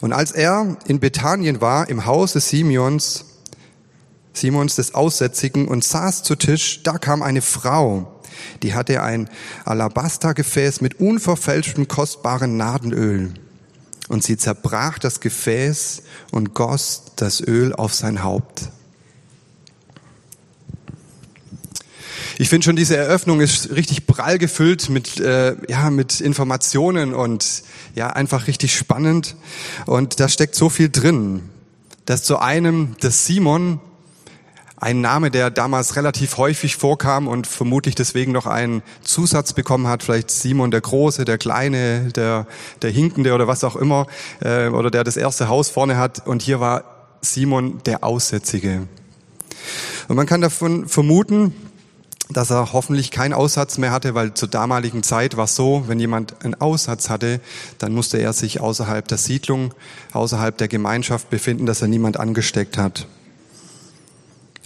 und 0.00 0.15
als 0.15 0.33
er 0.33 0.79
in 0.87 1.00
Bethanien 1.00 1.61
war, 1.61 1.91
im 1.91 2.07
Hause 2.07 2.41
Simeons, 2.41 3.27
Simons 4.33 4.77
des 4.77 4.95
Aussätzigen 4.95 5.69
und 5.69 5.85
saß 5.85 6.23
zu 6.23 6.35
Tisch, 6.35 6.83
da 6.83 6.97
kam 6.97 7.21
eine 7.21 7.43
Frau, 7.43 8.23
die 8.62 8.73
hatte 8.73 9.03
ein 9.03 9.29
Alabastergefäß 9.67 10.81
mit 10.81 10.99
unverfälschtem 10.99 11.89
kostbaren 11.89 12.57
Nadenöl. 12.57 13.35
Und 14.09 14.25
sie 14.25 14.39
zerbrach 14.39 14.99
das 14.99 15.21
Gefäß 15.21 16.05
und 16.31 16.55
goss 16.55 17.03
das 17.17 17.43
Öl 17.43 17.75
auf 17.75 17.93
sein 17.93 18.23
Haupt. 18.23 18.71
Ich 22.40 22.49
finde 22.49 22.64
schon, 22.64 22.76
diese 22.76 22.97
Eröffnung 22.97 23.42
ist 23.42 23.68
richtig 23.76 24.06
prall 24.06 24.38
gefüllt 24.38 24.88
mit, 24.88 25.20
äh, 25.20 25.56
ja, 25.68 25.90
mit 25.90 26.23
Informationen 26.23 27.12
und 27.12 27.62
ja, 27.94 28.06
einfach 28.06 28.47
richtig 28.47 28.75
spannend. 28.75 29.37
Und 29.85 30.20
da 30.20 30.26
steckt 30.26 30.54
so 30.54 30.70
viel 30.70 30.88
drin, 30.88 31.42
dass 32.06 32.23
zu 32.23 32.38
einem, 32.38 32.97
dass 33.00 33.26
Simon, 33.26 33.78
ein 34.78 35.02
Name, 35.02 35.30
der 35.30 35.50
damals 35.50 35.97
relativ 35.97 36.38
häufig 36.38 36.76
vorkam 36.76 37.28
und 37.28 37.47
vermutlich 37.47 37.94
deswegen 37.94 38.32
noch 38.32 38.47
einen 38.47 38.82
Zusatz 39.02 39.52
bekommen 39.52 39.87
hat, 39.87 40.02
vielleicht 40.02 40.30
Simon 40.30 40.70
der 40.70 40.80
Große, 40.80 41.26
der 41.26 41.37
Kleine, 41.37 42.09
der, 42.09 42.47
der 42.80 42.90
Hinkende 42.90 43.35
oder 43.35 43.49
was 43.49 43.64
auch 43.64 43.76
immer, 43.76 44.06
äh, 44.42 44.68
oder 44.68 44.90
der 44.90 45.04
das 45.04 45.18
erste 45.18 45.49
Haus 45.49 45.68
vorne 45.68 45.99
hat. 45.99 46.26
Und 46.26 46.40
hier 46.40 46.59
war 46.59 47.11
Simon 47.20 47.82
der 47.85 48.02
Aussätzige. 48.02 48.88
Und 50.09 50.16
man 50.16 50.25
kann 50.25 50.40
davon 50.40 50.88
vermuten, 50.88 51.54
dass 52.32 52.50
er 52.50 52.72
hoffentlich 52.72 53.10
keinen 53.10 53.32
Aussatz 53.32 53.78
mehr 53.78 53.90
hatte, 53.90 54.14
weil 54.14 54.34
zur 54.34 54.49
damaligen 54.49 55.02
Zeit 55.02 55.37
war 55.37 55.44
es 55.44 55.56
so, 55.56 55.84
wenn 55.87 55.99
jemand 55.99 56.44
einen 56.44 56.54
Aussatz 56.54 57.08
hatte, 57.08 57.40
dann 57.78 57.92
musste 57.92 58.18
er 58.18 58.32
sich 58.32 58.60
außerhalb 58.60 59.06
der 59.06 59.18
Siedlung, 59.18 59.75
außerhalb 60.12 60.56
der 60.56 60.68
Gemeinschaft 60.68 61.30
befinden, 61.30 61.66
dass 61.66 61.82
er 61.82 61.88
niemand 61.88 62.18
angesteckt 62.18 62.78
hat. 62.78 63.06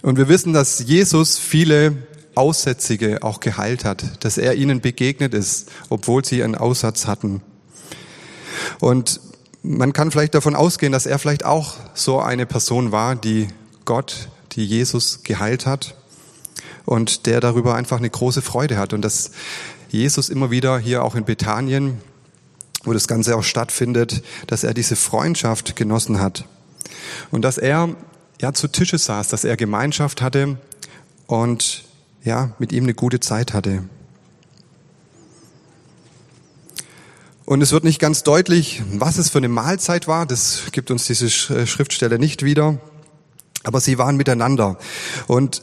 Und 0.02 0.18
wir 0.18 0.28
wissen, 0.28 0.52
dass 0.52 0.80
Jesus 0.80 1.38
viele 1.38 1.96
Aussätzige 2.34 3.22
auch 3.22 3.40
geheilt 3.40 3.84
hat, 3.84 4.24
dass 4.24 4.36
er 4.38 4.54
ihnen 4.54 4.80
begegnet 4.80 5.32
ist, 5.32 5.70
obwohl 5.88 6.24
sie 6.24 6.42
einen 6.42 6.56
Aussatz 6.56 7.06
hatten. 7.06 7.40
Und 8.80 9.20
man 9.62 9.94
kann 9.94 10.10
vielleicht 10.10 10.34
davon 10.34 10.54
ausgehen, 10.54 10.92
dass 10.92 11.06
er 11.06 11.18
vielleicht 11.18 11.44
auch 11.44 11.74
so 11.94 12.20
eine 12.20 12.44
Person 12.44 12.92
war, 12.92 13.16
die 13.16 13.48
Gott, 13.86 14.28
die 14.52 14.64
Jesus 14.64 15.22
geheilt 15.22 15.64
hat 15.64 15.94
und 16.84 17.26
der 17.26 17.40
darüber 17.40 17.74
einfach 17.74 17.98
eine 17.98 18.10
große 18.10 18.42
Freude 18.42 18.78
hat 18.78 18.92
und 18.92 19.02
dass 19.02 19.30
Jesus 19.88 20.28
immer 20.28 20.50
wieder 20.50 20.78
hier 20.78 21.04
auch 21.04 21.14
in 21.14 21.24
Bethanien, 21.24 22.00
wo 22.84 22.92
das 22.92 23.08
Ganze 23.08 23.36
auch 23.36 23.44
stattfindet, 23.44 24.22
dass 24.46 24.64
er 24.64 24.74
diese 24.74 24.96
Freundschaft 24.96 25.76
genossen 25.76 26.20
hat 26.20 26.46
und 27.30 27.42
dass 27.42 27.58
er 27.58 27.94
ja, 28.40 28.52
zu 28.52 28.68
Tische 28.68 28.98
saß, 28.98 29.28
dass 29.28 29.44
er 29.44 29.56
Gemeinschaft 29.56 30.20
hatte 30.20 30.58
und 31.26 31.84
ja, 32.24 32.52
mit 32.58 32.72
ihm 32.72 32.84
eine 32.84 32.94
gute 32.94 33.20
Zeit 33.20 33.54
hatte. 33.54 33.84
Und 37.46 37.60
es 37.60 37.72
wird 37.72 37.84
nicht 37.84 38.00
ganz 38.00 38.22
deutlich, 38.22 38.82
was 38.90 39.18
es 39.18 39.28
für 39.28 39.38
eine 39.38 39.48
Mahlzeit 39.48 40.08
war. 40.08 40.24
Das 40.24 40.62
gibt 40.72 40.90
uns 40.90 41.06
diese 41.06 41.26
äh, 41.54 41.66
Schriftstelle 41.66 42.18
nicht 42.18 42.42
wieder. 42.42 42.78
Aber 43.64 43.80
sie 43.80 43.98
waren 43.98 44.16
miteinander. 44.16 44.78
Und 45.26 45.60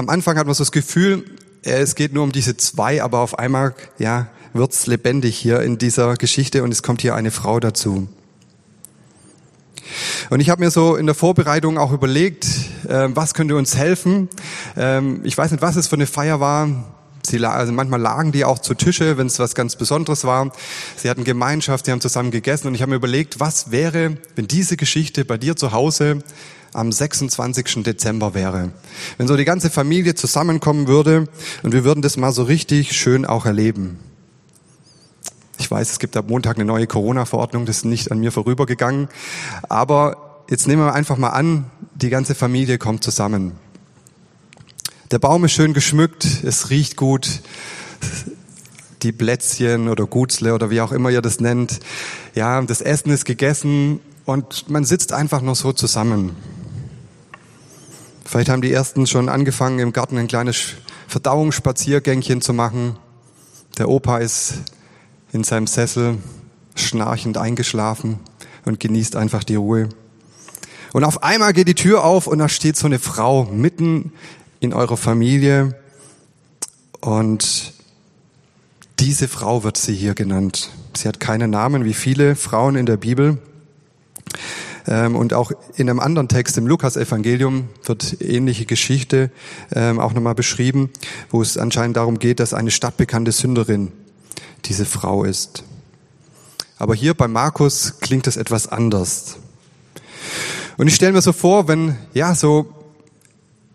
am 0.00 0.08
Anfang 0.08 0.38
hat 0.38 0.46
man 0.46 0.54
so 0.54 0.62
das 0.62 0.72
Gefühl, 0.72 1.24
es 1.62 1.94
geht 1.94 2.14
nur 2.14 2.24
um 2.24 2.32
diese 2.32 2.56
zwei, 2.56 3.02
aber 3.02 3.18
auf 3.18 3.38
einmal, 3.38 3.74
ja, 3.98 4.28
wird's 4.54 4.86
lebendig 4.86 5.36
hier 5.36 5.60
in 5.60 5.76
dieser 5.76 6.14
Geschichte 6.14 6.62
und 6.64 6.72
es 6.72 6.82
kommt 6.82 7.02
hier 7.02 7.14
eine 7.14 7.30
Frau 7.30 7.60
dazu. 7.60 8.08
Und 10.30 10.40
ich 10.40 10.48
habe 10.48 10.64
mir 10.64 10.70
so 10.70 10.96
in 10.96 11.04
der 11.04 11.14
Vorbereitung 11.14 11.76
auch 11.76 11.92
überlegt, 11.92 12.46
äh, 12.88 13.08
was 13.10 13.34
könnte 13.34 13.56
uns 13.56 13.76
helfen. 13.76 14.28
Ähm, 14.74 15.20
ich 15.24 15.36
weiß 15.36 15.50
nicht, 15.50 15.60
was 15.60 15.76
es 15.76 15.88
für 15.88 15.96
eine 15.96 16.06
Feier 16.06 16.40
war. 16.40 16.68
Sie, 17.22 17.44
also 17.44 17.72
manchmal 17.72 18.00
lagen 18.00 18.32
die 18.32 18.46
auch 18.46 18.58
zu 18.58 18.72
Tische, 18.72 19.18
wenn 19.18 19.26
es 19.26 19.38
was 19.38 19.54
ganz 19.54 19.76
Besonderes 19.76 20.24
war. 20.24 20.52
Sie 20.96 21.10
hatten 21.10 21.24
Gemeinschaft, 21.24 21.84
sie 21.84 21.92
haben 21.92 22.00
zusammen 22.00 22.30
gegessen 22.30 22.68
und 22.68 22.74
ich 22.74 22.80
habe 22.80 22.90
mir 22.90 22.96
überlegt, 22.96 23.38
was 23.38 23.70
wäre, 23.70 24.16
wenn 24.36 24.46
diese 24.46 24.78
Geschichte 24.78 25.26
bei 25.26 25.36
dir 25.36 25.56
zu 25.56 25.72
Hause 25.72 26.22
am 26.72 26.92
26. 26.92 27.82
Dezember 27.82 28.34
wäre. 28.34 28.72
Wenn 29.18 29.26
so 29.26 29.36
die 29.36 29.44
ganze 29.44 29.70
Familie 29.70 30.14
zusammenkommen 30.14 30.86
würde 30.86 31.28
und 31.62 31.72
wir 31.72 31.84
würden 31.84 32.02
das 32.02 32.16
mal 32.16 32.32
so 32.32 32.42
richtig 32.42 32.92
schön 32.92 33.24
auch 33.24 33.46
erleben. 33.46 33.98
Ich 35.58 35.70
weiß, 35.70 35.90
es 35.90 35.98
gibt 35.98 36.16
ab 36.16 36.26
Montag 36.28 36.56
eine 36.56 36.64
neue 36.64 36.86
Corona-Verordnung, 36.86 37.66
das 37.66 37.78
ist 37.78 37.84
nicht 37.84 38.10
an 38.10 38.20
mir 38.20 38.32
vorübergegangen. 38.32 39.08
Aber 39.68 40.42
jetzt 40.48 40.66
nehmen 40.66 40.82
wir 40.82 40.94
einfach 40.94 41.18
mal 41.18 41.28
an, 41.28 41.66
die 41.94 42.08
ganze 42.08 42.34
Familie 42.34 42.78
kommt 42.78 43.04
zusammen. 43.04 43.52
Der 45.10 45.18
Baum 45.18 45.44
ist 45.44 45.52
schön 45.52 45.74
geschmückt, 45.74 46.44
es 46.44 46.70
riecht 46.70 46.96
gut, 46.96 47.42
die 49.02 49.12
Plätzchen 49.12 49.88
oder 49.88 50.06
Gutzle 50.06 50.54
oder 50.54 50.70
wie 50.70 50.80
auch 50.80 50.92
immer 50.92 51.10
ihr 51.10 51.22
das 51.22 51.40
nennt. 51.40 51.80
Ja, 52.34 52.60
das 52.62 52.80
Essen 52.80 53.10
ist 53.10 53.24
gegessen 53.24 54.00
und 54.24 54.70
man 54.70 54.84
sitzt 54.84 55.12
einfach 55.12 55.42
nur 55.42 55.54
so 55.54 55.72
zusammen. 55.72 56.36
Vielleicht 58.30 58.48
haben 58.48 58.62
die 58.62 58.72
ersten 58.72 59.08
schon 59.08 59.28
angefangen, 59.28 59.80
im 59.80 59.92
Garten 59.92 60.16
ein 60.16 60.28
kleines 60.28 60.74
Verdauungsspaziergängchen 61.08 62.40
zu 62.40 62.52
machen. 62.52 62.96
Der 63.76 63.88
Opa 63.88 64.18
ist 64.18 64.54
in 65.32 65.42
seinem 65.42 65.66
Sessel 65.66 66.18
schnarchend 66.76 67.38
eingeschlafen 67.38 68.20
und 68.64 68.78
genießt 68.78 69.16
einfach 69.16 69.42
die 69.42 69.56
Ruhe. 69.56 69.88
Und 70.92 71.02
auf 71.02 71.24
einmal 71.24 71.52
geht 71.52 71.66
die 71.66 71.74
Tür 71.74 72.04
auf 72.04 72.28
und 72.28 72.38
da 72.38 72.48
steht 72.48 72.76
so 72.76 72.86
eine 72.86 73.00
Frau 73.00 73.46
mitten 73.46 74.12
in 74.60 74.74
eurer 74.74 74.96
Familie 74.96 75.74
und 77.00 77.72
diese 79.00 79.26
Frau 79.26 79.64
wird 79.64 79.76
sie 79.76 79.96
hier 79.96 80.14
genannt. 80.14 80.70
Sie 80.96 81.08
hat 81.08 81.18
keinen 81.18 81.50
Namen 81.50 81.84
wie 81.84 81.94
viele 81.94 82.36
Frauen 82.36 82.76
in 82.76 82.86
der 82.86 82.96
Bibel. 82.96 83.38
Ähm, 84.86 85.16
und 85.16 85.34
auch 85.34 85.52
in 85.76 85.88
einem 85.88 86.00
anderen 86.00 86.28
Text 86.28 86.56
im 86.58 86.66
Lukas-Evangelium 86.66 87.68
wird 87.84 88.20
ähnliche 88.20 88.66
Geschichte 88.66 89.30
ähm, 89.72 89.98
auch 89.98 90.12
nochmal 90.12 90.34
beschrieben, 90.34 90.90
wo 91.30 91.42
es 91.42 91.58
anscheinend 91.58 91.96
darum 91.96 92.18
geht, 92.18 92.40
dass 92.40 92.54
eine 92.54 92.70
stadtbekannte 92.70 93.32
Sünderin 93.32 93.92
diese 94.64 94.84
Frau 94.84 95.24
ist. 95.24 95.64
Aber 96.78 96.94
hier 96.94 97.14
bei 97.14 97.28
Markus 97.28 98.00
klingt 98.00 98.26
es 98.26 98.36
etwas 98.36 98.66
anders. 98.66 99.36
Und 100.78 100.86
ich 100.86 100.94
stelle 100.94 101.12
mir 101.12 101.20
so 101.20 101.32
vor, 101.32 101.68
wenn, 101.68 101.96
ja, 102.14 102.34
so 102.34 102.72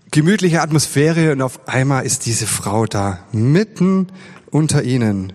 gemütliche 0.10 0.62
Atmosphäre 0.62 1.32
und 1.34 1.42
auf 1.42 1.68
einmal 1.68 2.06
ist 2.06 2.26
diese 2.26 2.48
Frau 2.48 2.86
da, 2.86 3.20
mitten 3.32 4.08
unter 4.50 4.84
ihnen. 4.84 5.34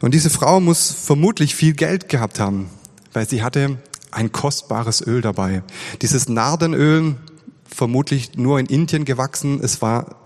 Und 0.00 0.14
diese 0.14 0.30
Frau 0.30 0.60
muss 0.60 0.90
vermutlich 0.92 1.54
viel 1.54 1.74
Geld 1.74 2.08
gehabt 2.08 2.40
haben, 2.40 2.70
weil 3.12 3.28
sie 3.28 3.42
hatte 3.42 3.78
ein 4.10 4.32
kostbares 4.32 5.06
Öl 5.06 5.20
dabei. 5.20 5.62
Dieses 6.02 6.28
Nardenöl, 6.28 7.16
vermutlich 7.64 8.36
nur 8.36 8.58
in 8.58 8.66
Indien 8.66 9.04
gewachsen, 9.04 9.60
es 9.62 9.82
war 9.82 10.16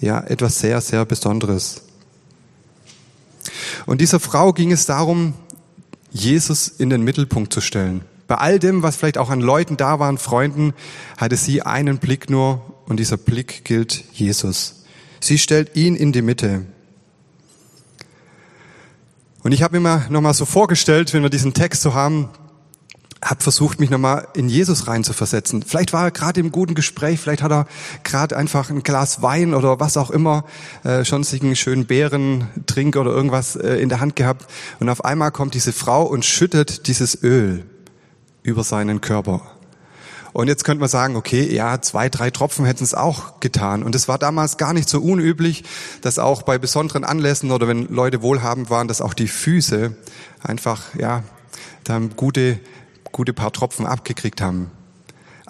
ja 0.00 0.20
etwas 0.20 0.58
sehr, 0.58 0.80
sehr 0.80 1.04
Besonderes. 1.04 1.82
Und 3.86 4.00
dieser 4.00 4.20
Frau 4.20 4.52
ging 4.52 4.72
es 4.72 4.86
darum, 4.86 5.34
Jesus 6.10 6.68
in 6.68 6.90
den 6.90 7.02
Mittelpunkt 7.02 7.52
zu 7.52 7.60
stellen. 7.60 8.02
Bei 8.26 8.36
all 8.36 8.58
dem, 8.58 8.82
was 8.82 8.96
vielleicht 8.96 9.18
auch 9.18 9.30
an 9.30 9.40
Leuten 9.40 9.76
da 9.76 9.98
waren, 9.98 10.18
Freunden, 10.18 10.72
hatte 11.16 11.36
sie 11.36 11.62
einen 11.62 11.98
Blick 11.98 12.30
nur 12.30 12.62
und 12.86 12.98
dieser 12.98 13.16
Blick 13.16 13.64
gilt 13.64 14.04
Jesus. 14.12 14.84
Sie 15.20 15.38
stellt 15.38 15.76
ihn 15.76 15.96
in 15.96 16.12
die 16.12 16.22
Mitte. 16.22 16.64
Und 19.42 19.52
ich 19.52 19.62
habe 19.62 19.76
mir 19.76 19.80
mal 19.80 20.06
nochmal 20.10 20.34
so 20.34 20.44
vorgestellt, 20.44 21.12
wenn 21.12 21.22
wir 21.22 21.30
diesen 21.30 21.54
Text 21.54 21.82
so 21.82 21.94
haben, 21.94 22.28
habe 23.22 23.42
versucht, 23.42 23.80
mich 23.80 23.90
nochmal 23.90 24.28
in 24.34 24.48
Jesus 24.48 24.86
reinzuversetzen. 24.86 25.62
Vielleicht 25.62 25.92
war 25.92 26.04
er 26.04 26.10
gerade 26.10 26.40
im 26.40 26.50
guten 26.50 26.74
Gespräch, 26.74 27.20
vielleicht 27.20 27.42
hat 27.42 27.52
er 27.52 27.66
gerade 28.02 28.36
einfach 28.36 28.70
ein 28.70 28.82
Glas 28.82 29.20
Wein 29.20 29.52
oder 29.52 29.78
was 29.78 29.96
auch 29.96 30.10
immer, 30.10 30.44
äh, 30.84 31.04
schon 31.04 31.22
sich 31.22 31.42
einen 31.42 31.56
schönen 31.56 31.86
Beerentrink 31.86 32.96
oder 32.96 33.10
irgendwas 33.10 33.56
äh, 33.56 33.76
in 33.76 33.90
der 33.90 34.00
Hand 34.00 34.16
gehabt. 34.16 34.46
Und 34.80 34.88
auf 34.88 35.04
einmal 35.04 35.32
kommt 35.32 35.54
diese 35.54 35.72
Frau 35.72 36.04
und 36.04 36.24
schüttet 36.24 36.86
dieses 36.86 37.22
Öl 37.22 37.66
über 38.42 38.64
seinen 38.64 39.02
Körper. 39.02 39.42
Und 40.32 40.48
jetzt 40.48 40.64
könnte 40.64 40.80
man 40.80 40.88
sagen, 40.88 41.16
okay, 41.16 41.52
ja, 41.52 41.80
zwei, 41.82 42.08
drei 42.08 42.30
Tropfen 42.30 42.64
hätten 42.64 42.84
es 42.84 42.94
auch 42.94 43.40
getan. 43.40 43.82
Und 43.82 43.94
es 43.94 44.06
war 44.06 44.16
damals 44.16 44.56
gar 44.56 44.72
nicht 44.72 44.88
so 44.88 45.00
unüblich, 45.00 45.64
dass 46.02 46.18
auch 46.18 46.42
bei 46.42 46.56
besonderen 46.56 47.04
Anlässen 47.04 47.50
oder 47.50 47.66
wenn 47.66 47.88
Leute 47.88 48.22
wohlhabend 48.22 48.70
waren, 48.70 48.86
dass 48.88 49.00
auch 49.00 49.12
die 49.12 49.28
Füße 49.28 49.94
einfach, 50.42 50.94
ja, 50.94 51.24
da 51.84 51.98
gute 52.16 52.60
gute 53.12 53.32
paar 53.32 53.52
Tropfen 53.52 53.86
abgekriegt 53.86 54.40
haben. 54.40 54.70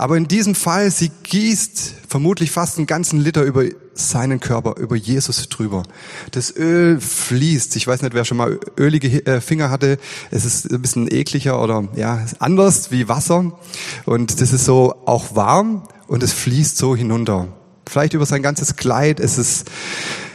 Aber 0.01 0.17
in 0.17 0.29
diesem 0.29 0.55
Fall, 0.55 0.91
sie 0.91 1.11
gießt 1.25 1.95
vermutlich 2.09 2.51
fast 2.51 2.79
einen 2.79 2.87
ganzen 2.87 3.21
Liter 3.21 3.43
über 3.43 3.65
seinen 3.93 4.41
Körper, 4.41 4.77
über 4.81 4.97
Jesus 4.97 5.47
drüber. 5.51 5.83
Das 6.31 6.57
Öl 6.57 6.99
fließt. 6.99 7.77
Ich 7.77 7.87
weiß 7.87 8.01
nicht, 8.01 8.15
wer 8.15 8.25
schon 8.25 8.39
mal 8.39 8.59
ölige 8.79 9.27
äh, 9.27 9.43
Finger 9.43 9.69
hatte. 9.69 9.99
Es 10.31 10.47
ist 10.47 10.73
ein 10.73 10.81
bisschen 10.81 11.13
ekliger 11.13 11.63
oder 11.63 11.87
ja, 11.97 12.25
anders 12.39 12.91
wie 12.91 13.09
Wasser. 13.09 13.53
Und 14.07 14.41
das 14.41 14.55
ist 14.55 14.65
so 14.65 14.95
auch 15.05 15.37
warm 15.37 15.83
und 16.07 16.23
es 16.23 16.33
fließt 16.33 16.79
so 16.79 16.97
hinunter. 16.97 17.49
Vielleicht 17.87 18.15
über 18.15 18.25
sein 18.25 18.43
ganzes 18.43 18.77
Kleid. 18.77 19.21
Es 19.21 19.37
ist 19.37 19.71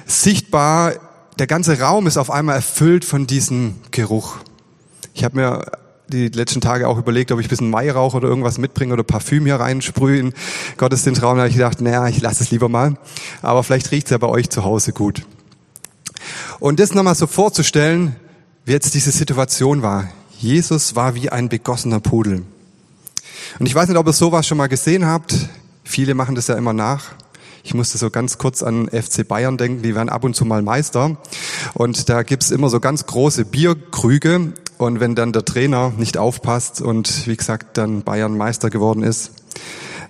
sichtbar. 0.06 0.94
Der 1.40 1.48
ganze 1.48 1.80
Raum 1.80 2.06
ist 2.06 2.18
auf 2.18 2.30
einmal 2.30 2.58
erfüllt 2.58 3.04
von 3.04 3.26
diesem 3.26 3.78
Geruch. 3.90 4.36
Ich 5.16 5.24
habe 5.24 5.38
mir 5.38 5.66
die 6.10 6.30
letzten 6.30 6.62
Tage 6.62 6.88
auch 6.88 6.98
überlegt, 6.98 7.32
ob 7.32 7.40
ich 7.40 7.48
ein 7.48 7.50
bisschen 7.50 7.74
Weihrauch 7.74 8.14
oder 8.14 8.28
irgendwas 8.28 8.58
mitbringe 8.58 8.94
oder 8.94 9.04
Parfüm 9.04 9.46
hier 9.46 9.56
reinsprühe 9.56 10.20
in 10.20 10.34
Gottesdienstraum. 10.78 11.38
Da 11.38 11.44
habe 11.44 11.50
ich 11.50 11.56
gedacht, 11.56 11.82
naja, 11.82 12.08
ich 12.08 12.22
lasse 12.22 12.44
es 12.44 12.52
lieber 12.52 12.70
mal. 12.70 12.98
Aber 13.42 13.64
vielleicht 13.64 13.92
riecht 13.92 14.08
es 14.08 14.12
ja 14.12 14.18
bei 14.18 14.28
euch 14.28 14.50
zu 14.50 14.64
Hause 14.64 14.94
gut. 14.94 15.24
Und 16.60 16.80
das 16.80 16.94
nochmal 16.94 17.16
so 17.16 17.28
vorzustellen, 17.28 18.16
wie 18.66 18.72
jetzt 18.72 18.94
diese 18.94 19.12
Situation 19.12 19.82
war. 19.82 20.10
Jesus 20.38 20.96
war 20.96 21.16
wie 21.16 21.30
ein 21.30 21.50
begossener 21.50 22.00
Pudel. 22.00 22.44
Und 23.60 23.66
ich 23.66 23.76
weiß 23.76 23.88
nicht, 23.88 23.98
ob 23.98 24.08
ihr 24.08 24.14
sowas 24.14 24.48
schon 24.48 24.58
mal 24.58 24.68
gesehen 24.68 25.06
habt. 25.06 25.36
Viele 25.84 26.14
machen 26.14 26.36
das 26.36 26.48
ja 26.48 26.56
immer 26.56 26.74
nach. 26.74 27.16
Ich 27.64 27.74
musste 27.74 27.98
so 27.98 28.12
ganz 28.12 28.38
kurz 28.38 28.62
an 28.62 28.90
FC 28.90 29.28
Bayern 29.28 29.58
denken, 29.58 29.82
die 29.82 29.96
werden 29.96 30.10
ab 30.10 30.24
und 30.24 30.36
zu 30.36 30.46
mal 30.46 30.62
Meister. 30.62 31.18
Und 31.74 32.10
da 32.10 32.22
gibt's 32.24 32.52
immer 32.52 32.70
so 32.70 32.80
ganz 32.80 33.06
große 33.08 33.46
Bierkrüge 33.46 34.54
und 34.78 35.00
wenn 35.00 35.16
dann 35.16 35.32
der 35.32 35.46
Trainer 35.46 35.94
nicht 35.98 36.18
aufpasst 36.18 36.82
und 36.82 37.28
wie 37.28 37.36
gesagt 37.36 37.78
dann 37.78 38.04
Bayern 38.04 38.38
Meister 38.38 38.70
geworden 38.70 39.04
ist, 39.04 39.32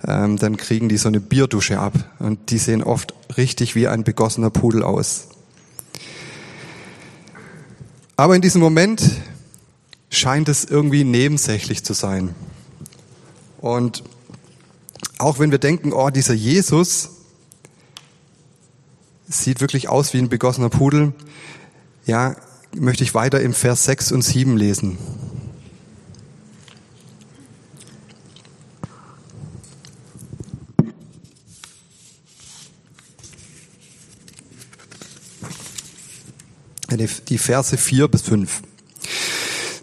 ähm, 0.06 0.36
dann 0.36 0.56
kriegen 0.56 0.88
die 0.88 0.96
so 0.96 1.08
eine 1.08 1.20
Bierdusche 1.20 1.78
ab. 1.78 1.94
Und 2.18 2.50
die 2.50 2.58
sehen 2.58 2.82
oft 2.82 3.14
richtig 3.36 3.74
wie 3.74 3.88
ein 3.88 4.04
begossener 4.04 4.50
Pudel 4.50 4.82
aus. 4.82 5.28
Aber 8.16 8.34
in 8.34 8.42
diesem 8.42 8.60
Moment 8.60 9.02
scheint 10.10 10.48
es 10.48 10.64
irgendwie 10.64 11.04
nebensächlich 11.04 11.84
zu 11.84 11.92
sein. 11.92 12.34
Und 13.58 14.02
auch 15.18 15.38
wenn 15.38 15.50
wir 15.50 15.58
denken, 15.58 15.92
oh, 15.92 16.10
dieser 16.10 16.34
Jesus 16.34 17.10
sieht 19.28 19.60
wirklich 19.60 19.88
aus 19.88 20.14
wie 20.14 20.18
ein 20.18 20.28
begossener 20.28 20.70
Pudel, 20.70 21.12
ja, 22.06 22.36
möchte 22.80 23.04
ich 23.04 23.14
weiter 23.14 23.40
im 23.40 23.52
Vers 23.52 23.84
6 23.84 24.12
und 24.12 24.22
7 24.22 24.56
lesen. 24.56 24.98
Die 37.28 37.38
Verse 37.38 37.76
4 37.76 38.08
bis 38.08 38.22
5. 38.22 38.62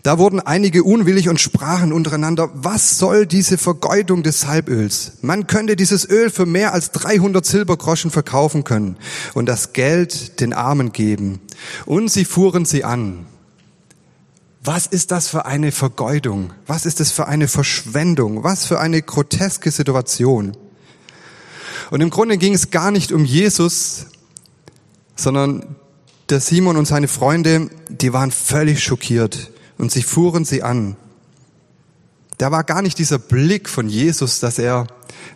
Da 0.03 0.17
wurden 0.17 0.41
einige 0.41 0.83
unwillig 0.83 1.29
und 1.29 1.39
sprachen 1.39 1.93
untereinander, 1.93 2.49
was 2.53 2.97
soll 2.97 3.25
diese 3.25 3.57
Vergeudung 3.57 4.21
des 4.21 4.41
Salböls? 4.41 5.13
Man 5.21 5.47
könnte 5.47 5.77
dieses 5.77 6.07
Öl 6.09 6.29
für 6.29 6.45
mehr 6.45 6.73
als 6.73 6.91
300 6.91 7.45
Silbergroschen 7.45 8.11
verkaufen 8.11 8.65
können 8.65 8.97
und 9.33 9.45
das 9.45 9.71
Geld 9.71 10.41
den 10.41 10.51
Armen 10.51 10.91
geben. 10.91 11.39
Und 11.85 12.11
sie 12.11 12.25
fuhren 12.25 12.65
sie 12.65 12.83
an. 12.83 13.25
Was 14.61 14.87
ist 14.87 15.11
das 15.11 15.29
für 15.29 15.45
eine 15.45 15.71
Vergeudung? 15.71 16.51
Was 16.67 16.85
ist 16.85 16.99
das 16.99 17.11
für 17.11 17.27
eine 17.27 17.47
Verschwendung? 17.47 18.43
Was 18.43 18.65
für 18.65 18.81
eine 18.81 19.01
groteske 19.01 19.71
Situation? 19.71 20.57
Und 21.91 22.01
im 22.01 22.09
Grunde 22.09 22.37
ging 22.37 22.53
es 22.53 22.71
gar 22.71 22.91
nicht 22.91 23.13
um 23.13 23.23
Jesus, 23.23 24.07
sondern 25.15 25.77
der 26.29 26.41
Simon 26.41 26.75
und 26.75 26.87
seine 26.87 27.07
Freunde, 27.07 27.69
die 27.87 28.11
waren 28.11 28.31
völlig 28.31 28.83
schockiert 28.83 29.53
und 29.77 29.91
sie 29.91 30.03
fuhren 30.03 30.45
sie 30.45 30.63
an. 30.63 30.95
Da 32.37 32.51
war 32.51 32.63
gar 32.63 32.81
nicht 32.81 32.97
dieser 32.97 33.19
Blick 33.19 33.69
von 33.69 33.87
Jesus, 33.87 34.39
dass 34.39 34.59
er 34.59 34.87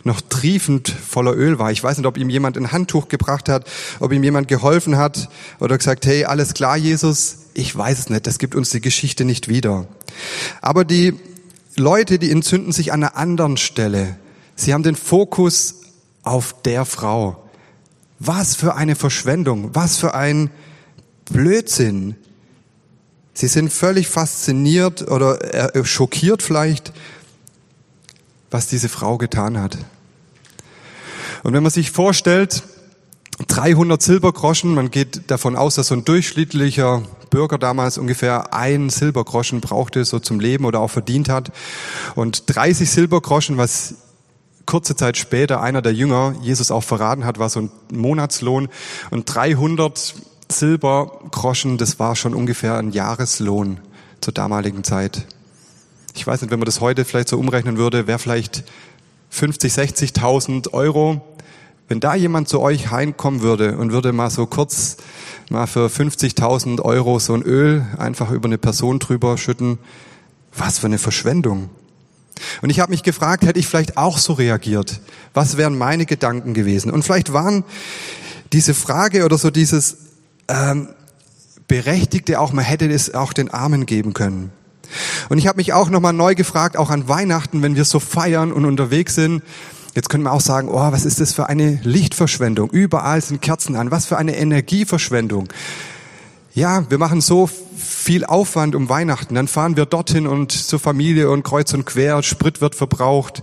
noch 0.04 0.20
triefend 0.20 0.88
voller 0.88 1.34
Öl 1.34 1.58
war. 1.58 1.70
Ich 1.70 1.82
weiß 1.82 1.96
nicht, 1.96 2.06
ob 2.06 2.18
ihm 2.18 2.30
jemand 2.30 2.56
ein 2.56 2.72
Handtuch 2.72 3.08
gebracht 3.08 3.48
hat, 3.48 3.66
ob 4.00 4.12
ihm 4.12 4.22
jemand 4.22 4.48
geholfen 4.48 4.96
hat 4.96 5.28
oder 5.60 5.78
gesagt, 5.78 6.06
hey, 6.06 6.24
alles 6.24 6.54
klar, 6.54 6.76
Jesus. 6.76 7.38
Ich 7.54 7.76
weiß 7.76 7.98
es 7.98 8.10
nicht, 8.10 8.26
das 8.26 8.38
gibt 8.38 8.54
uns 8.54 8.70
die 8.70 8.80
Geschichte 8.80 9.24
nicht 9.24 9.48
wieder. 9.48 9.86
Aber 10.60 10.84
die 10.84 11.14
Leute, 11.76 12.18
die 12.18 12.30
entzünden 12.30 12.72
sich 12.72 12.92
an 12.92 13.02
einer 13.02 13.16
anderen 13.16 13.56
Stelle. 13.56 14.16
Sie 14.56 14.74
haben 14.74 14.82
den 14.82 14.96
Fokus 14.96 15.76
auf 16.22 16.54
der 16.62 16.84
Frau. 16.84 17.44
Was 18.18 18.56
für 18.56 18.74
eine 18.74 18.96
Verschwendung, 18.96 19.70
was 19.74 19.96
für 19.96 20.14
ein 20.14 20.50
Blödsinn. 21.30 22.16
Sie 23.38 23.46
sind 23.46 23.72
völlig 23.72 24.08
fasziniert 24.08 25.08
oder 25.08 25.76
äh, 25.76 25.84
schockiert 25.84 26.42
vielleicht, 26.42 26.92
was 28.50 28.66
diese 28.66 28.88
Frau 28.88 29.16
getan 29.16 29.60
hat. 29.60 29.78
Und 31.44 31.52
wenn 31.52 31.62
man 31.62 31.70
sich 31.70 31.92
vorstellt, 31.92 32.64
300 33.46 34.02
Silbergroschen, 34.02 34.74
man 34.74 34.90
geht 34.90 35.30
davon 35.30 35.54
aus, 35.54 35.76
dass 35.76 35.86
so 35.86 35.94
ein 35.94 36.04
durchschnittlicher 36.04 37.04
Bürger 37.30 37.58
damals 37.58 37.96
ungefähr 37.96 38.54
ein 38.54 38.90
Silbergroschen 38.90 39.60
brauchte, 39.60 40.04
so 40.04 40.18
zum 40.18 40.40
Leben 40.40 40.64
oder 40.64 40.80
auch 40.80 40.90
verdient 40.90 41.28
hat. 41.28 41.52
Und 42.16 42.42
30 42.52 42.90
Silbergroschen, 42.90 43.56
was 43.56 43.94
kurze 44.66 44.96
Zeit 44.96 45.16
später 45.16 45.62
einer 45.62 45.80
der 45.80 45.94
Jünger 45.94 46.34
Jesus 46.42 46.72
auch 46.72 46.82
verraten 46.82 47.24
hat, 47.24 47.38
war 47.38 47.48
so 47.48 47.60
ein 47.60 47.70
Monatslohn. 47.92 48.68
Und 49.10 49.32
300 49.32 50.16
Silbergroschen, 50.50 51.78
das 51.78 51.98
war 51.98 52.16
schon 52.16 52.34
ungefähr 52.34 52.76
ein 52.76 52.90
Jahreslohn 52.90 53.80
zur 54.20 54.32
damaligen 54.32 54.84
Zeit. 54.84 55.26
Ich 56.14 56.26
weiß 56.26 56.40
nicht, 56.42 56.50
wenn 56.50 56.58
man 56.58 56.66
das 56.66 56.80
heute 56.80 57.04
vielleicht 57.04 57.28
so 57.28 57.38
umrechnen 57.38 57.76
würde, 57.76 58.06
wäre 58.06 58.18
vielleicht 58.18 58.64
50, 59.30 59.72
60.000 59.72 60.72
Euro. 60.72 61.20
Wenn 61.86 62.00
da 62.00 62.14
jemand 62.14 62.48
zu 62.48 62.60
euch 62.60 62.90
heimkommen 62.90 63.40
würde 63.40 63.78
und 63.78 63.92
würde 63.92 64.12
mal 64.12 64.30
so 64.30 64.46
kurz 64.46 64.96
mal 65.50 65.66
für 65.66 65.86
50.000 65.86 66.82
Euro 66.82 67.18
so 67.18 67.34
ein 67.34 67.42
Öl 67.42 67.86
einfach 67.96 68.30
über 68.30 68.46
eine 68.46 68.58
Person 68.58 68.98
drüber 68.98 69.38
schütten, 69.38 69.78
was 70.54 70.78
für 70.78 70.86
eine 70.86 70.98
Verschwendung. 70.98 71.70
Und 72.62 72.70
ich 72.70 72.80
habe 72.80 72.90
mich 72.90 73.02
gefragt, 73.02 73.44
hätte 73.44 73.58
ich 73.58 73.66
vielleicht 73.66 73.96
auch 73.96 74.18
so 74.18 74.32
reagiert? 74.34 75.00
Was 75.34 75.56
wären 75.56 75.76
meine 75.76 76.06
Gedanken 76.06 76.54
gewesen? 76.54 76.90
Und 76.90 77.02
vielleicht 77.02 77.32
waren 77.32 77.64
diese 78.52 78.74
Frage 78.74 79.24
oder 79.24 79.38
so 79.38 79.50
dieses, 79.50 80.07
ähm, 80.48 80.88
Berechtigte 81.68 82.40
auch, 82.40 82.52
man 82.52 82.64
hätte 82.64 82.90
es 82.90 83.14
auch 83.14 83.32
den 83.32 83.50
Armen 83.50 83.86
geben 83.86 84.14
können. 84.14 84.50
Und 85.28 85.36
ich 85.36 85.46
habe 85.46 85.58
mich 85.58 85.74
auch 85.74 85.90
nochmal 85.90 86.14
neu 86.14 86.34
gefragt, 86.34 86.78
auch 86.78 86.88
an 86.88 87.08
Weihnachten, 87.08 87.62
wenn 87.62 87.76
wir 87.76 87.84
so 87.84 88.00
feiern 88.00 88.52
und 88.52 88.64
unterwegs 88.64 89.14
sind, 89.14 89.42
jetzt 89.94 90.08
können 90.08 90.24
wir 90.24 90.32
auch 90.32 90.40
sagen, 90.40 90.68
oh, 90.70 90.92
was 90.92 91.04
ist 91.04 91.20
das 91.20 91.34
für 91.34 91.48
eine 91.48 91.78
Lichtverschwendung? 91.82 92.70
Überall 92.70 93.20
sind 93.20 93.42
Kerzen 93.42 93.76
an, 93.76 93.90
was 93.90 94.06
für 94.06 94.16
eine 94.16 94.36
Energieverschwendung. 94.36 95.48
Ja, 96.54 96.90
wir 96.90 96.96
machen 96.96 97.20
so 97.20 97.48
viel 97.76 98.24
Aufwand 98.24 98.74
um 98.74 98.88
Weihnachten, 98.88 99.34
dann 99.34 99.46
fahren 99.46 99.76
wir 99.76 99.84
dorthin 99.84 100.26
und 100.26 100.52
zur 100.52 100.78
Familie 100.78 101.30
und 101.30 101.42
kreuz 101.42 101.74
und 101.74 101.84
quer, 101.84 102.22
Sprit 102.22 102.62
wird 102.62 102.74
verbraucht. 102.74 103.42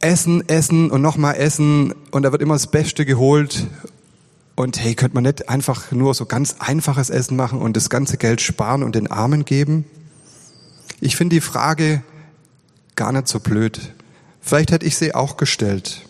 Essen, 0.00 0.46
essen 0.48 0.90
und 0.90 1.00
nochmal 1.00 1.36
essen 1.36 1.94
und 2.10 2.22
da 2.22 2.30
wird 2.30 2.42
immer 2.42 2.54
das 2.54 2.68
Beste 2.68 3.04
geholt 3.04 3.66
und 4.58 4.80
hey, 4.82 4.96
könnte 4.96 5.14
man 5.14 5.22
nicht 5.22 5.48
einfach 5.48 5.92
nur 5.92 6.14
so 6.14 6.26
ganz 6.26 6.56
einfaches 6.58 7.10
Essen 7.10 7.36
machen 7.36 7.60
und 7.60 7.76
das 7.76 7.90
ganze 7.90 8.16
Geld 8.16 8.40
sparen 8.40 8.82
und 8.82 8.96
den 8.96 9.06
Armen 9.06 9.44
geben? 9.44 9.84
Ich 11.00 11.14
finde 11.14 11.36
die 11.36 11.40
Frage 11.40 12.02
gar 12.96 13.12
nicht 13.12 13.28
so 13.28 13.38
blöd. 13.38 13.94
Vielleicht 14.40 14.72
hätte 14.72 14.84
ich 14.84 14.96
sie 14.96 15.14
auch 15.14 15.36
gestellt. 15.36 16.02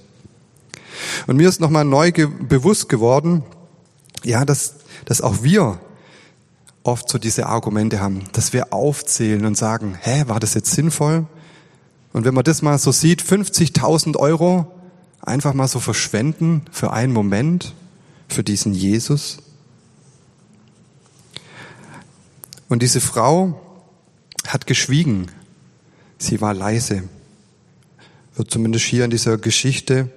Und 1.27 1.37
mir 1.37 1.47
ist 1.47 1.61
nochmal 1.61 1.85
neu 1.85 2.11
ge 2.11 2.27
bewusst 2.27 2.89
geworden, 2.89 3.43
ja, 4.25 4.47
dass, 4.47 4.77
dass 5.05 5.21
auch 5.21 5.43
wir 5.43 5.79
oft 6.85 7.07
so 7.11 7.19
diese 7.19 7.47
Argumente 7.49 8.01
haben, 8.01 8.25
dass 8.33 8.55
wir 8.55 8.73
aufzählen 8.73 9.45
und 9.45 9.59
sagen, 9.59 9.99
hä, 10.01 10.25
war 10.27 10.41
das 10.41 10.55
jetzt 10.55 10.71
sinnvoll? 10.71 11.27
Und 12.15 12.25
wenn 12.25 12.33
man 12.33 12.45
das 12.45 12.63
mal 12.63 12.79
so 12.79 12.93
sieht, 12.93 13.23
50.000 13.23 14.17
Euro 14.17 14.73
einfach 15.21 15.53
mal 15.53 15.69
so 15.69 15.81
verschwenden 15.81 16.63
für 16.73 16.95
einen 16.95 17.13
Moment, 17.13 17.75
für 18.29 18.45
diesen 18.45 18.75
Jesus? 18.75 19.39
Und 22.69 22.83
diese 22.83 23.01
Frau 23.01 23.61
hat 24.47 24.67
geschwiegen. 24.67 25.31
Sie 26.19 26.41
war 26.41 26.55
leise. 26.55 27.05
Wird 28.35 28.51
zumindest 28.51 28.85
hier 28.85 29.05
in 29.05 29.11
dieser 29.11 29.39
Geschichte 29.39 30.11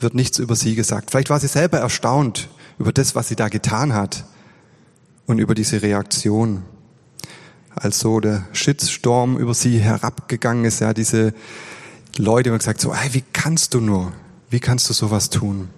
wird 0.00 0.14
nichts 0.14 0.38
über 0.38 0.56
sie 0.56 0.74
gesagt. 0.74 1.10
Vielleicht 1.10 1.30
war 1.30 1.40
sie 1.40 1.48
selber 1.48 1.78
erstaunt 1.78 2.48
über 2.78 2.92
das, 2.92 3.14
was 3.14 3.28
sie 3.28 3.36
da 3.36 3.48
getan 3.48 3.94
hat 3.94 4.24
und 5.26 5.38
über 5.38 5.54
diese 5.54 5.82
Reaktion. 5.82 6.62
Als 7.74 7.98
so 7.98 8.20
der 8.20 8.46
Shitstorm 8.52 9.36
über 9.36 9.54
sie 9.54 9.78
herabgegangen 9.78 10.64
ist, 10.64 10.80
ja, 10.80 10.92
diese 10.94 11.34
Leute 12.16 12.50
immer 12.50 12.58
gesagt, 12.58 12.80
so, 12.80 12.94
hey, 12.94 13.14
wie 13.14 13.24
kannst 13.32 13.74
du 13.74 13.80
nur? 13.80 14.12
Wie 14.50 14.60
kannst 14.60 14.88
du 14.88 14.92
sowas 14.92 15.30
tun? 15.30 15.70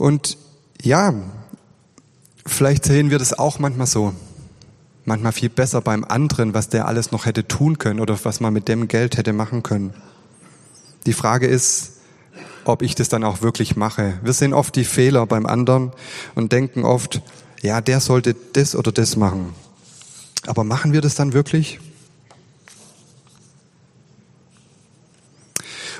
Und 0.00 0.38
ja, 0.80 1.12
vielleicht 2.46 2.86
sehen 2.86 3.10
wir 3.10 3.18
das 3.18 3.38
auch 3.38 3.58
manchmal 3.58 3.86
so. 3.86 4.14
Manchmal 5.04 5.32
viel 5.32 5.50
besser 5.50 5.82
beim 5.82 6.04
anderen, 6.04 6.54
was 6.54 6.70
der 6.70 6.88
alles 6.88 7.12
noch 7.12 7.26
hätte 7.26 7.46
tun 7.46 7.76
können 7.76 8.00
oder 8.00 8.18
was 8.24 8.40
man 8.40 8.54
mit 8.54 8.66
dem 8.66 8.88
Geld 8.88 9.18
hätte 9.18 9.34
machen 9.34 9.62
können. 9.62 9.92
Die 11.04 11.12
Frage 11.12 11.46
ist, 11.46 11.98
ob 12.64 12.80
ich 12.80 12.94
das 12.94 13.10
dann 13.10 13.24
auch 13.24 13.42
wirklich 13.42 13.76
mache. 13.76 14.18
Wir 14.22 14.32
sehen 14.32 14.54
oft 14.54 14.74
die 14.74 14.84
Fehler 14.84 15.26
beim 15.26 15.44
anderen 15.44 15.92
und 16.34 16.50
denken 16.50 16.84
oft, 16.84 17.20
ja, 17.60 17.82
der 17.82 18.00
sollte 18.00 18.34
das 18.54 18.74
oder 18.74 18.92
das 18.92 19.16
machen. 19.16 19.52
Aber 20.46 20.64
machen 20.64 20.94
wir 20.94 21.02
das 21.02 21.14
dann 21.14 21.34
wirklich? 21.34 21.78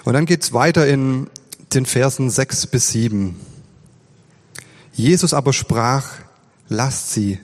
Und 0.04 0.14
dann 0.14 0.24
geht's 0.24 0.54
weiter 0.54 0.86
in 0.86 1.26
den 1.74 1.84
Versen 1.84 2.30
sechs 2.30 2.66
bis 2.66 2.88
sieben. 2.88 3.38
Jesus 5.00 5.34
aber 5.34 5.52
sprach, 5.52 6.12
lasst 6.68 7.12
sie. 7.12 7.38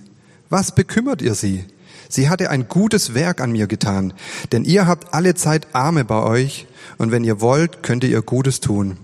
Was 0.50 0.74
bekümmert 0.74 1.22
ihr 1.22 1.34
sie? 1.34 1.64
Sie 2.08 2.28
hatte 2.28 2.50
ein 2.50 2.68
gutes 2.68 3.14
Werk 3.14 3.40
an 3.40 3.50
mir 3.50 3.66
getan, 3.66 4.12
denn 4.52 4.64
ihr 4.64 4.86
habt 4.86 5.12
alle 5.12 5.34
Zeit 5.34 5.74
Arme 5.74 6.04
bei 6.04 6.22
euch, 6.22 6.66
und 6.98 7.10
wenn 7.10 7.24
ihr 7.24 7.40
wollt, 7.40 7.82
könnt 7.82 8.04
ihr 8.04 8.22
Gutes 8.22 8.60
tun. 8.60 8.96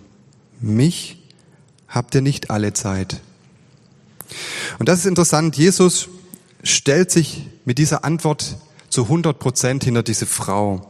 Mich 0.61 1.23
habt 1.88 2.15
ihr 2.15 2.21
nicht 2.21 2.51
alle 2.51 2.73
Zeit. 2.73 3.21
Und 4.79 4.88
das 4.88 5.01
ist 5.01 5.07
interessant. 5.07 5.57
Jesus 5.57 6.09
stellt 6.62 7.11
sich 7.11 7.49
mit 7.65 7.79
dieser 7.79 8.05
Antwort 8.05 8.57
zu 8.88 9.05
100 9.05 9.38
Prozent 9.38 9.85
hinter 9.85 10.03
diese 10.03 10.27
Frau. 10.27 10.88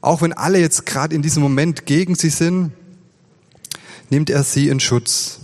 Auch 0.00 0.22
wenn 0.22 0.32
alle 0.32 0.58
jetzt 0.58 0.86
gerade 0.86 1.14
in 1.14 1.22
diesem 1.22 1.42
Moment 1.42 1.86
gegen 1.86 2.14
sie 2.14 2.30
sind, 2.30 2.72
nimmt 4.10 4.30
er 4.30 4.42
sie 4.42 4.68
in 4.68 4.80
Schutz. 4.80 5.41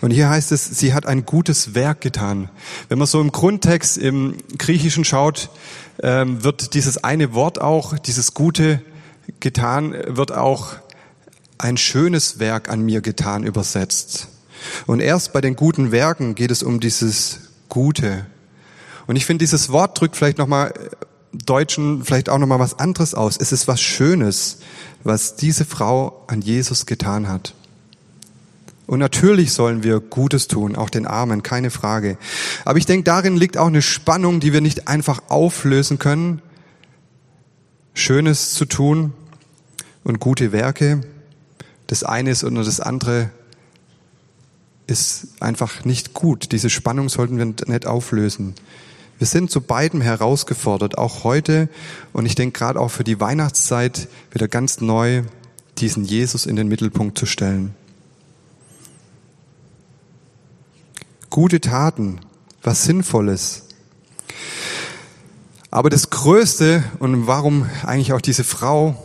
Und 0.00 0.10
hier 0.12 0.28
heißt 0.30 0.52
es, 0.52 0.64
sie 0.64 0.94
hat 0.94 1.06
ein 1.06 1.24
gutes 1.24 1.74
Werk 1.74 2.00
getan. 2.00 2.50
Wenn 2.88 2.98
man 2.98 3.06
so 3.06 3.20
im 3.20 3.32
Grundtext 3.32 3.98
im 3.98 4.36
Griechischen 4.56 5.04
schaut, 5.04 5.50
ähm, 6.02 6.44
wird 6.44 6.74
dieses 6.74 7.02
eine 7.02 7.34
Wort 7.34 7.60
auch, 7.60 7.98
dieses 7.98 8.34
Gute 8.34 8.80
getan, 9.40 9.94
wird 10.06 10.32
auch 10.32 10.74
ein 11.58 11.76
schönes 11.76 12.38
Werk 12.38 12.68
an 12.68 12.82
mir 12.82 13.00
getan 13.00 13.44
übersetzt. 13.44 14.28
Und 14.86 15.00
erst 15.00 15.32
bei 15.32 15.40
den 15.40 15.56
guten 15.56 15.90
Werken 15.90 16.34
geht 16.34 16.50
es 16.50 16.62
um 16.62 16.80
dieses 16.80 17.40
Gute. 17.68 18.26
Und 19.06 19.16
ich 19.16 19.26
finde, 19.26 19.42
dieses 19.42 19.70
Wort 19.70 20.00
drückt 20.00 20.16
vielleicht 20.16 20.38
nochmal 20.38 20.70
äh, 20.70 21.06
Deutschen 21.32 22.04
vielleicht 22.04 22.30
auch 22.30 22.38
nochmal 22.38 22.58
was 22.58 22.78
anderes 22.78 23.14
aus. 23.14 23.36
Es 23.36 23.52
ist 23.52 23.68
was 23.68 23.80
Schönes, 23.80 24.58
was 25.04 25.36
diese 25.36 25.64
Frau 25.64 26.24
an 26.26 26.40
Jesus 26.40 26.86
getan 26.86 27.28
hat. 27.28 27.54
Und 28.88 29.00
natürlich 29.00 29.52
sollen 29.52 29.82
wir 29.82 30.00
Gutes 30.00 30.48
tun, 30.48 30.74
auch 30.74 30.88
den 30.88 31.06
Armen, 31.06 31.42
keine 31.42 31.70
Frage. 31.70 32.16
Aber 32.64 32.78
ich 32.78 32.86
denke, 32.86 33.04
darin 33.04 33.36
liegt 33.36 33.58
auch 33.58 33.66
eine 33.66 33.82
Spannung, 33.82 34.40
die 34.40 34.54
wir 34.54 34.62
nicht 34.62 34.88
einfach 34.88 35.24
auflösen 35.28 35.98
können. 35.98 36.40
Schönes 37.92 38.54
zu 38.54 38.64
tun 38.64 39.12
und 40.04 40.20
gute 40.20 40.52
Werke. 40.52 41.02
Das 41.86 42.02
eine 42.02 42.30
ist 42.30 42.44
und 42.44 42.54
das 42.54 42.80
andere 42.80 43.28
ist 44.86 45.34
einfach 45.38 45.84
nicht 45.84 46.14
gut. 46.14 46.50
Diese 46.52 46.70
Spannung 46.70 47.10
sollten 47.10 47.36
wir 47.36 47.44
nicht 47.44 47.86
auflösen. 47.86 48.54
Wir 49.18 49.26
sind 49.26 49.50
zu 49.50 49.60
beidem 49.60 50.00
herausgefordert, 50.00 50.96
auch 50.96 51.24
heute 51.24 51.68
und 52.14 52.24
ich 52.24 52.36
denke 52.36 52.58
gerade 52.58 52.80
auch 52.80 52.88
für 52.88 53.04
die 53.04 53.20
Weihnachtszeit 53.20 54.08
wieder 54.32 54.48
ganz 54.48 54.80
neu 54.80 55.24
diesen 55.76 56.06
Jesus 56.06 56.46
in 56.46 56.56
den 56.56 56.68
Mittelpunkt 56.68 57.18
zu 57.18 57.26
stellen. 57.26 57.74
Gute 61.30 61.60
Taten, 61.60 62.20
was 62.62 62.84
Sinnvolles. 62.84 63.64
Aber 65.70 65.90
das 65.90 66.08
Größte 66.08 66.82
und 67.00 67.26
warum 67.26 67.68
eigentlich 67.84 68.14
auch 68.14 68.22
diese 68.22 68.44
Frau 68.44 68.96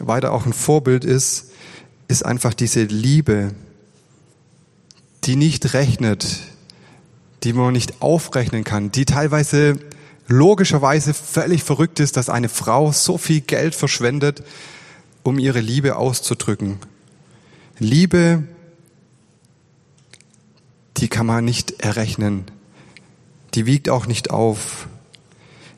weiter 0.00 0.32
auch 0.32 0.44
ein 0.44 0.52
Vorbild 0.52 1.04
ist, 1.04 1.52
ist 2.08 2.26
einfach 2.26 2.52
diese 2.52 2.82
Liebe, 2.82 3.54
die 5.24 5.36
nicht 5.36 5.74
rechnet, 5.74 6.40
die 7.44 7.52
man 7.52 7.72
nicht 7.72 8.02
aufrechnen 8.02 8.64
kann, 8.64 8.90
die 8.90 9.04
teilweise 9.04 9.78
logischerweise 10.26 11.14
völlig 11.14 11.62
verrückt 11.62 12.00
ist, 12.00 12.16
dass 12.16 12.28
eine 12.28 12.48
Frau 12.48 12.90
so 12.90 13.18
viel 13.18 13.40
Geld 13.40 13.74
verschwendet, 13.74 14.42
um 15.22 15.38
ihre 15.38 15.60
Liebe 15.60 15.96
auszudrücken. 15.96 16.78
Liebe, 17.78 18.42
die 20.98 21.08
kann 21.08 21.26
man 21.26 21.44
nicht 21.44 21.80
errechnen. 21.80 22.44
Die 23.54 23.66
wiegt 23.66 23.88
auch 23.88 24.06
nicht 24.06 24.30
auf. 24.30 24.88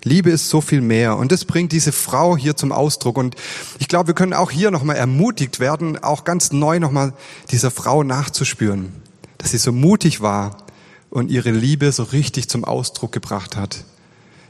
Liebe 0.02 0.30
ist 0.30 0.48
so 0.48 0.61
viel 0.61 0.80
mehr 0.80 1.16
und 1.18 1.30
das 1.30 1.44
bringt 1.44 1.72
diese 1.72 1.92
Frau 1.92 2.37
hier 2.37 2.56
zum 2.56 2.72
Ausdruck 2.72 3.18
und 3.18 3.37
ich 3.78 3.88
glaube, 3.88 4.09
wir 4.09 4.14
können 4.14 4.33
auch 4.33 4.50
hier 4.50 4.70
nochmal 4.70 4.96
ermutigt 4.96 5.61
werden, 5.61 6.02
auch 6.02 6.24
ganz 6.24 6.52
neu 6.52 6.80
nochmal 6.80 7.12
dieser 7.50 7.70
Frau 7.70 8.02
nachzuspüren, 8.02 8.92
dass 9.37 9.50
sie 9.50 9.59
so 9.59 9.72
mutig 9.72 10.22
war 10.22 10.56
und 11.11 11.30
ihre 11.30 11.50
Liebe 11.50 11.92
so 11.92 12.02
richtig 12.04 12.48
zum 12.48 12.64
Ausdruck 12.64 13.12
gebracht 13.12 13.56
hat. 13.56 13.85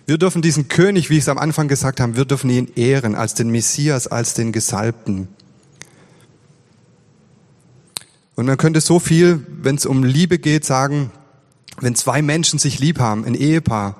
Wir 0.06 0.18
dürfen 0.18 0.40
diesen 0.40 0.68
König, 0.68 1.10
wie 1.10 1.14
ich 1.14 1.24
es 1.24 1.28
am 1.28 1.38
Anfang 1.38 1.66
gesagt 1.66 1.98
habe, 2.00 2.16
wir 2.16 2.24
dürfen 2.24 2.50
ihn 2.50 2.70
ehren 2.76 3.16
als 3.16 3.34
den 3.34 3.50
Messias, 3.50 4.06
als 4.06 4.34
den 4.34 4.52
Gesalbten. 4.52 5.28
Und 8.40 8.46
man 8.46 8.56
könnte 8.56 8.80
so 8.80 8.98
viel, 8.98 9.44
wenn 9.50 9.76
es 9.76 9.84
um 9.84 10.02
Liebe 10.02 10.38
geht, 10.38 10.64
sagen, 10.64 11.10
wenn 11.78 11.94
zwei 11.94 12.22
Menschen 12.22 12.58
sich 12.58 12.78
lieb 12.78 12.98
haben, 12.98 13.26
ein 13.26 13.34
Ehepaar, 13.34 13.96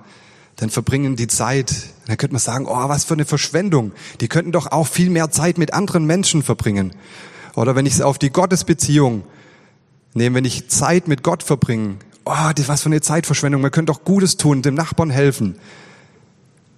dann 0.57 0.71
verbringen 0.71 1.15
die 1.15 1.27
Zeit. 1.27 1.75
Dann 2.07 2.17
könnte 2.17 2.33
man 2.33 2.41
sagen, 2.41 2.65
oh, 2.67 2.89
was 2.89 3.05
für 3.05 3.13
eine 3.13 3.27
Verschwendung. 3.27 3.93
Die 4.23 4.29
könnten 4.29 4.51
doch 4.51 4.73
auch 4.73 4.87
viel 4.87 5.11
mehr 5.11 5.31
Zeit 5.31 5.59
mit 5.59 5.75
anderen 5.75 6.07
Menschen 6.07 6.43
verbringen. 6.43 6.93
Oder 7.55 7.77
wenn 7.77 7.85
ich 7.85 7.93
es 7.93 8.01
auf 8.01 8.17
die 8.17 8.31
Gottesbeziehung 8.31 9.25
nehme, 10.15 10.37
wenn 10.37 10.47
ich 10.47 10.69
Zeit 10.71 11.07
mit 11.07 11.23
Gott 11.23 11.43
verbringe, 11.43 11.97
oh, 12.25 12.51
das 12.55 12.67
was 12.67 12.81
für 12.81 12.89
eine 12.89 13.03
Zeitverschwendung. 13.03 13.61
Man 13.61 13.73
könnte 13.73 13.93
doch 13.93 14.05
Gutes 14.05 14.39
tun, 14.39 14.63
dem 14.63 14.73
Nachbarn 14.73 15.11
helfen. 15.11 15.57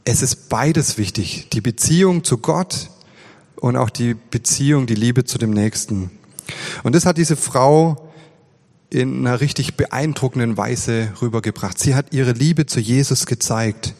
Es 0.05 0.21
ist 0.21 0.49
beides 0.49 0.99
wichtig. 0.99 1.47
Die 1.53 1.61
Beziehung 1.61 2.25
zu 2.25 2.39
Gott 2.39 2.91
und 3.55 3.77
auch 3.77 3.91
die 3.91 4.15
Beziehung, 4.15 4.87
die 4.87 4.97
Liebe 4.97 5.25
zu 5.25 5.39
dem 5.39 5.51
Nächsten. 5.51 6.11
Und 6.83 6.95
das 6.95 7.07
hat 7.07 7.19
diese 7.19 7.37
Frau 7.37 8.11
in 8.91 9.27
einer 9.27 9.41
richtig 9.41 9.77
beeindruckenden 9.77 10.57
Weise 10.57 11.13
rübergebracht. 11.23 11.79
Sie 11.79 11.95
hat 11.95 12.13
ihre 12.13 12.33
Liebe 12.33 12.67
zu 12.67 12.79
Jesus 12.79 13.27
gezeigt. 13.27 13.95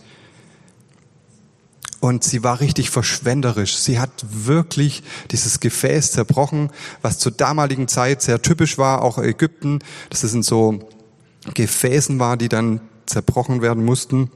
Und 2.01 2.25
sie 2.25 2.43
war 2.43 2.61
richtig 2.61 2.91
verschwenderisch. 2.91 3.77
Sie 3.77 4.01
hat 4.01 4.25
wirklich 4.29 5.03
dieses 5.31 5.61
Gefäß 5.61 6.13
zerbrochen, 6.13 6.71
was 7.01 7.19
zur 7.19 7.31
damaligen 7.33 7.87
Zeit 7.87 8.23
sehr 8.23 8.43
typisch 8.43 8.77
war, 8.77 9.03
auch 9.03 9.19
Ägypten. 9.19 9.79
Das 10.11 10.23
sind 10.23 10.45
so 10.45 10.81
Gefäßen 11.55 12.19
war, 12.19 12.37
die 12.37 12.49
dann 12.49 12.81
zerbrochen 13.07 13.63
werden 13.63 13.85
mussten. 13.85 14.31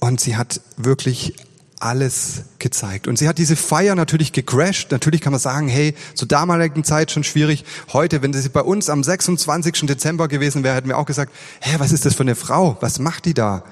Und 0.00 0.20
sie 0.20 0.36
hat 0.36 0.60
wirklich 0.76 1.34
alles 1.80 2.42
gezeigt. 2.58 3.08
Und 3.08 3.18
sie 3.18 3.26
hat 3.26 3.38
diese 3.38 3.56
Feier 3.56 3.94
natürlich 3.94 4.32
gecrashed. 4.32 4.92
Natürlich 4.92 5.22
kann 5.22 5.32
man 5.32 5.40
sagen, 5.40 5.66
hey, 5.66 5.94
zur 6.14 6.28
damaligen 6.28 6.84
Zeit 6.84 7.10
schon 7.10 7.24
schwierig. 7.24 7.64
Heute, 7.92 8.22
wenn 8.22 8.32
sie 8.34 8.48
bei 8.50 8.60
uns 8.60 8.90
am 8.90 9.02
26. 9.02 9.86
Dezember 9.86 10.28
gewesen 10.28 10.62
wäre, 10.62 10.76
hätten 10.76 10.88
wir 10.88 10.98
auch 10.98 11.06
gesagt, 11.06 11.32
hä, 11.60 11.76
was 11.78 11.92
ist 11.92 12.04
das 12.04 12.14
für 12.14 12.22
eine 12.22 12.34
Frau? 12.36 12.76
Was 12.80 12.98
macht 12.98 13.24
die 13.24 13.34
da? 13.34 13.64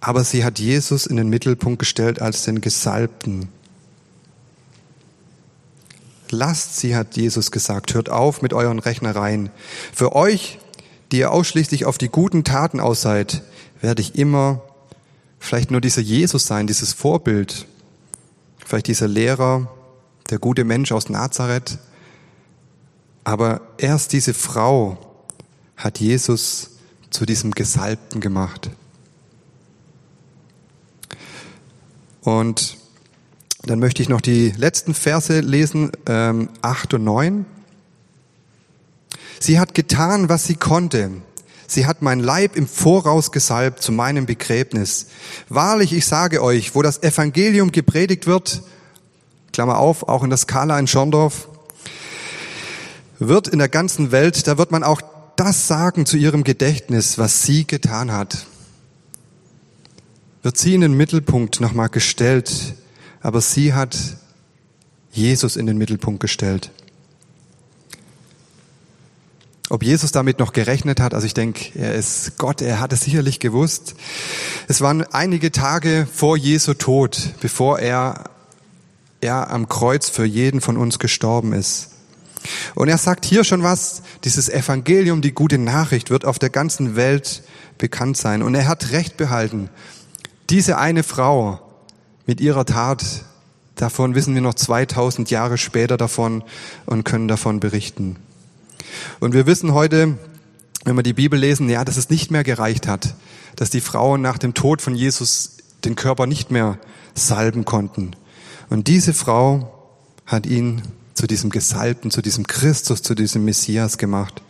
Aber 0.00 0.24
sie 0.24 0.44
hat 0.44 0.58
Jesus 0.58 1.06
in 1.06 1.16
den 1.16 1.28
Mittelpunkt 1.28 1.78
gestellt 1.78 2.20
als 2.20 2.44
den 2.44 2.60
Gesalbten. 2.60 3.48
Lasst 6.30 6.78
sie, 6.78 6.96
hat 6.96 7.16
Jesus 7.16 7.50
gesagt, 7.50 7.94
hört 7.94 8.08
auf 8.08 8.42
mit 8.42 8.52
euren 8.52 8.78
Rechnereien. 8.78 9.50
Für 9.92 10.16
euch, 10.16 10.58
die 11.12 11.18
ihr 11.18 11.30
ausschließlich 11.30 11.86
auf 11.86 11.98
die 11.98 12.08
guten 12.08 12.44
Taten 12.44 12.80
aus 12.80 13.00
seid, 13.00 13.42
werde 13.80 14.02
ich 14.02 14.16
immer 14.16 14.62
vielleicht 15.40 15.72
nur 15.72 15.80
dieser 15.80 16.02
Jesus 16.02 16.46
sein, 16.46 16.68
dieses 16.68 16.92
Vorbild, 16.92 17.66
vielleicht 18.64 18.86
dieser 18.86 19.08
Lehrer, 19.08 19.68
der 20.28 20.38
gute 20.38 20.62
Mensch 20.62 20.92
aus 20.92 21.08
Nazareth. 21.08 21.78
Aber 23.24 23.62
erst 23.78 24.12
diese 24.12 24.34
Frau 24.34 24.98
hat 25.76 25.98
Jesus 25.98 26.70
zu 27.10 27.26
diesem 27.26 27.50
Gesalbten 27.52 28.20
gemacht. 28.20 28.70
Und 32.20 32.76
dann 33.62 33.78
möchte 33.78 34.02
ich 34.02 34.08
noch 34.08 34.20
die 34.20 34.50
letzten 34.50 34.94
Verse 34.94 35.40
lesen, 35.40 35.90
ähm, 36.06 36.50
8 36.62 36.94
und 36.94 37.04
9. 37.04 37.46
Sie 39.40 39.58
hat 39.58 39.74
getan, 39.74 40.28
was 40.28 40.44
sie 40.44 40.54
konnte. 40.54 41.10
Sie 41.70 41.86
hat 41.86 42.02
mein 42.02 42.20
Leib 42.20 42.56
im 42.56 42.66
Voraus 42.66 43.32
gesalbt 43.32 43.82
zu 43.82 43.92
meinem 43.92 44.26
Begräbnis. 44.26 45.06
Wahrlich, 45.48 45.92
ich 45.92 46.06
sage 46.06 46.42
euch, 46.42 46.74
wo 46.74 46.82
das 46.82 47.02
Evangelium 47.02 47.72
gepredigt 47.72 48.26
wird, 48.26 48.62
Klammer 49.52 49.78
auf, 49.78 50.08
auch 50.08 50.22
in 50.22 50.30
der 50.30 50.38
Skala 50.38 50.78
in 50.78 50.86
Schorndorf, 50.86 51.48
wird 53.18 53.48
in 53.48 53.58
der 53.58 53.68
ganzen 53.68 54.12
Welt, 54.12 54.46
da 54.46 54.58
wird 54.58 54.70
man 54.70 54.82
auch 54.82 55.02
das 55.36 55.66
sagen 55.66 56.06
zu 56.06 56.16
ihrem 56.16 56.44
Gedächtnis, 56.44 57.18
was 57.18 57.42
sie 57.42 57.66
getan 57.66 58.12
hat. 58.12 58.46
Wird 60.42 60.56
sie 60.56 60.74
in 60.74 60.80
den 60.80 60.94
Mittelpunkt 60.94 61.60
nochmal 61.60 61.88
gestellt, 61.88 62.74
aber 63.20 63.40
sie 63.40 63.74
hat 63.74 63.96
Jesus 65.12 65.56
in 65.56 65.66
den 65.66 65.78
Mittelpunkt 65.78 66.20
gestellt. 66.20 66.70
Ob 69.70 69.84
Jesus 69.84 70.10
damit 70.10 70.40
noch 70.40 70.52
gerechnet 70.52 70.98
hat, 70.98 71.14
also 71.14 71.24
ich 71.24 71.32
denke, 71.32 71.78
er 71.78 71.94
ist 71.94 72.38
Gott, 72.38 72.60
er 72.60 72.80
hat 72.80 72.92
es 72.92 73.02
sicherlich 73.02 73.38
gewusst. 73.38 73.94
Es 74.66 74.80
waren 74.80 75.04
einige 75.12 75.52
Tage 75.52 76.08
vor 76.12 76.36
Jesu 76.36 76.74
Tod, 76.74 77.34
bevor 77.40 77.78
er, 77.78 78.24
er 79.20 79.50
am 79.50 79.68
Kreuz 79.68 80.08
für 80.08 80.24
jeden 80.24 80.60
von 80.60 80.76
uns 80.76 80.98
gestorben 80.98 81.52
ist. 81.52 81.90
Und 82.74 82.88
er 82.88 82.98
sagt 82.98 83.24
hier 83.24 83.44
schon 83.44 83.62
was, 83.62 84.02
dieses 84.24 84.48
Evangelium, 84.48 85.22
die 85.22 85.30
gute 85.30 85.58
Nachricht 85.58 86.10
wird 86.10 86.24
auf 86.24 86.40
der 86.40 86.50
ganzen 86.50 86.96
Welt 86.96 87.44
bekannt 87.78 88.16
sein. 88.16 88.42
Und 88.42 88.56
er 88.56 88.66
hat 88.66 88.90
Recht 88.90 89.16
behalten. 89.16 89.68
Diese 90.50 90.78
eine 90.78 91.04
Frau 91.04 91.60
mit 92.26 92.40
ihrer 92.40 92.64
Tat, 92.64 93.04
davon 93.76 94.16
wissen 94.16 94.34
wir 94.34 94.42
noch 94.42 94.54
2000 94.54 95.30
Jahre 95.30 95.58
später 95.58 95.96
davon 95.96 96.42
und 96.86 97.04
können 97.04 97.28
davon 97.28 97.60
berichten. 97.60 98.16
Und 99.20 99.34
wir 99.34 99.46
wissen 99.46 99.74
heute, 99.74 100.18
wenn 100.84 100.96
wir 100.96 101.02
die 101.02 101.12
Bibel 101.12 101.38
lesen, 101.38 101.68
ja, 101.68 101.84
dass 101.84 101.96
es 101.96 102.10
nicht 102.10 102.30
mehr 102.30 102.44
gereicht 102.44 102.88
hat, 102.88 103.14
dass 103.56 103.70
die 103.70 103.80
Frauen 103.80 104.22
nach 104.22 104.38
dem 104.38 104.54
Tod 104.54 104.80
von 104.80 104.94
Jesus 104.94 105.58
den 105.84 105.96
Körper 105.96 106.26
nicht 106.26 106.50
mehr 106.50 106.78
salben 107.14 107.64
konnten. 107.64 108.12
Und 108.70 108.88
diese 108.88 109.12
Frau 109.12 109.74
hat 110.26 110.46
ihn 110.46 110.82
zu 111.14 111.26
diesem 111.26 111.50
Gesalbten, 111.50 112.10
zu 112.10 112.22
diesem 112.22 112.46
Christus, 112.46 113.02
zu 113.02 113.14
diesem 113.14 113.44
Messias 113.44 113.98
gemacht. 113.98 114.42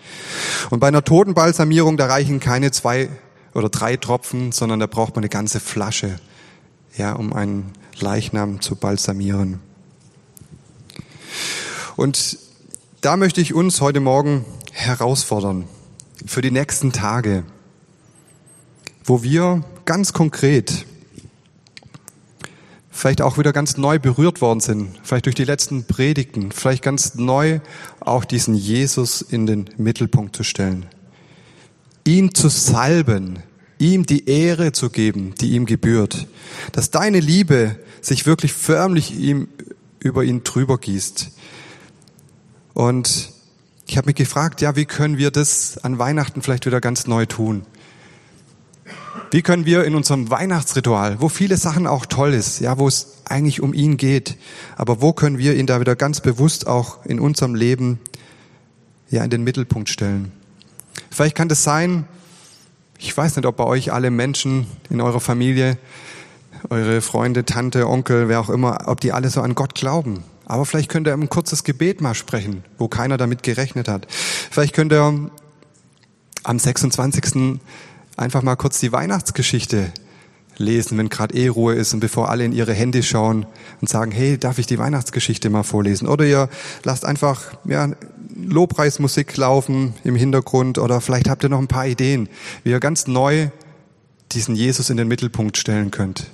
Und 0.71 0.79
bei 0.79 0.89
einer 0.89 1.03
Totenbalsamierung, 1.03 1.97
da 1.97 2.07
reichen 2.07 2.39
keine 2.39 2.71
zwei 2.71 3.09
oder 3.55 3.69
drei 3.69 3.97
Tropfen, 3.97 4.53
sondern 4.53 4.79
da 4.79 4.87
braucht 4.87 5.17
man 5.17 5.25
eine 5.25 5.31
ganze 5.31 5.59
Flasche, 5.59 6.21
ja, 6.97 7.13
um 7.13 7.33
einen 7.33 7.73
Leichnam 7.99 8.61
zu 8.61 8.77
balsamieren. 8.77 9.59
Und 11.97 12.39
da 13.01 13.17
möchte 13.17 13.41
ich 13.41 13.55
uns 13.55 13.81
heute 13.81 14.01
Morgen 14.01 14.45
herausfordern 14.73 15.65
für 16.27 16.43
die 16.43 16.51
nächsten 16.51 16.93
Tage, 16.93 17.45
wo 19.05 19.23
wir 19.23 19.65
ganz 19.87 20.13
konkret 20.13 20.87
vielleicht 22.91 23.23
auch 23.23 23.39
wieder 23.39 23.55
ganz 23.55 23.79
neu 23.79 23.99
berührt 23.99 24.43
worden 24.43 24.61
sind, 24.61 25.01
vielleicht 25.03 25.25
durch 25.25 25.35
die 25.35 25.45
letzten 25.45 25.85
Predigten, 25.85 26.53
vielleicht 26.53 26.83
ganz 26.83 27.15
neu 27.15 27.61
auch 28.01 28.27
diesen 28.27 28.55
Jesus 28.55 29.23
in 29.23 29.47
den 29.47 29.71
Mittelpunkt 29.79 30.37
zu 30.37 30.43
stellen. 30.43 30.85
Ihn 32.05 32.35
zu 32.35 32.51
salben, 32.51 33.39
ihm 33.79 34.05
die 34.05 34.29
Ehre 34.29 34.73
zu 34.73 34.91
geben, 34.91 35.35
die 35.41 35.53
ihm 35.53 35.65
gebührt. 35.65 36.27
Dass 36.73 36.91
deine 36.91 37.21
Liebe 37.21 37.77
sich 38.03 38.27
wirklich 38.27 38.53
förmlich 38.53 39.19
ihm, 39.19 39.49
über 40.01 40.23
ihn 40.23 40.45
drüber 40.45 40.77
gießt. 40.77 41.31
Und 42.75 43.31
ich 43.87 43.97
habe 43.97 44.07
mich 44.07 44.17
gefragt, 44.17 44.61
ja, 44.61 44.77
wie 44.77 44.85
können 44.85 45.19
wir 45.19 45.31
das 45.31 45.79
an 45.79 45.99
Weihnachten 45.99 46.43
vielleicht 46.43 46.67
wieder 46.67 46.81
ganz 46.81 47.07
neu 47.07 47.27
tun? 47.27 47.67
Wie 49.33 49.43
können 49.43 49.65
wir 49.65 49.85
in 49.85 49.95
unserem 49.95 50.31
Weihnachtsritual, 50.31 51.21
wo 51.21 51.29
viele 51.29 51.57
Sachen 51.57 51.87
auch 51.87 52.07
toll 52.07 52.35
ist, 52.35 52.61
ja, 52.61 52.79
wo 52.79 52.89
es 52.89 53.19
eigentlich 53.25 53.61
um 53.61 53.75
ihn 53.75 53.97
geht, 53.97 54.37
aber 54.77 55.01
wo 55.01 55.13
können 55.13 55.39
wir 55.39 55.57
ihn 55.57 55.67
da 55.67 55.81
wieder 55.81 55.97
ganz 55.97 56.21
bewusst 56.21 56.67
auch 56.67 57.05
in 57.05 57.21
unserem 57.21 57.55
Leben 57.55 58.01
ja 59.11 59.23
in 59.23 59.31
den 59.31 59.45
Mittelpunkt 59.45 59.89
stellen? 59.89 60.33
Vielleicht 61.11 61.37
kann 61.37 61.49
das 61.49 61.63
sein, 61.63 62.07
ich 62.99 63.17
weiß 63.17 63.37
nicht, 63.37 63.47
ob 63.47 63.57
bei 63.57 63.65
euch 63.65 63.93
alle 63.93 64.11
Menschen 64.11 64.67
in 64.91 65.01
eurer 65.01 65.21
Familie, 65.21 65.79
eure 66.69 67.01
Freunde, 67.01 67.45
Tante, 67.45 67.89
Onkel, 67.89 68.29
wer 68.29 68.41
auch 68.41 68.51
immer, 68.51 68.87
ob 68.87 69.01
die 69.01 69.13
alle 69.13 69.31
so 69.31 69.41
an 69.41 69.55
Gott 69.55 69.75
glauben. 69.75 70.23
Aber 70.51 70.67
vielleicht 70.67 70.91
könnt 70.91 71.07
ihr 71.07 71.15
ein 71.15 71.29
kurzes 71.29 71.63
Gebet 71.63 72.01
mal 72.01 72.15
sprechen, 72.15 72.65
wo 72.77 72.89
keiner 72.89 73.17
damit 73.17 73.45
gerechnet 73.45 73.87
hat. 73.87 74.09
Vielleicht 74.11 74.75
könnt 74.75 74.93
ihr 74.93 75.31
am 76.43 76.59
26 76.59 77.61
einfach 78.17 78.43
mal 78.43 78.57
kurz 78.57 78.81
die 78.81 78.91
Weihnachtsgeschichte 78.91 79.93
lesen, 80.57 80.99
wenn 80.99 81.09
gerade 81.09 81.37
eh 81.37 81.47
Ruhe 81.47 81.75
ist 81.75 81.95
und 81.95 82.01
bevor 82.01 82.31
alle 82.31 82.45
in 82.45 82.51
ihre 82.51 82.75
Hände 82.75 83.05
schauen 83.05 83.47
und 83.81 83.89
sagen, 83.89 84.11
hey, 84.11 84.39
darf 84.39 84.59
ich 84.59 84.67
die 84.67 84.79
Weihnachtsgeschichte 84.79 85.51
mal 85.51 85.63
vorlesen? 85.63 86.09
Oder 86.09 86.25
ihr 86.25 86.49
lasst 86.83 87.05
einfach 87.05 87.53
ja, 87.65 87.89
Lobpreismusik 88.35 89.37
laufen 89.37 89.95
im 90.03 90.17
Hintergrund 90.17 90.79
oder 90.79 91.01
vielleicht 91.01 91.31
habt 91.31 91.45
ihr 91.45 91.49
noch 91.49 91.61
ein 91.61 91.69
paar 91.69 91.87
Ideen, 91.87 92.29
wie 92.65 92.71
ihr 92.71 92.81
ganz 92.81 93.07
neu 93.07 93.51
diesen 94.33 94.57
Jesus 94.57 94.91
in 94.91 94.97
den 94.97 95.07
Mittelpunkt 95.07 95.57
stellen 95.57 95.93
könnt. 95.93 96.29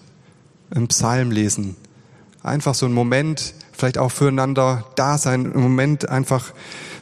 Ein 0.71 0.89
Psalm 0.89 1.31
lesen. 1.33 1.77
Einfach 2.43 2.75
so 2.75 2.87
ein 2.87 2.93
Moment, 2.93 3.55
vielleicht 3.77 3.99
auch 3.99 4.11
füreinander 4.11 4.87
da 4.97 5.19
sein, 5.19 5.53
ein 5.53 5.61
Moment 5.61 6.09
einfach 6.09 6.53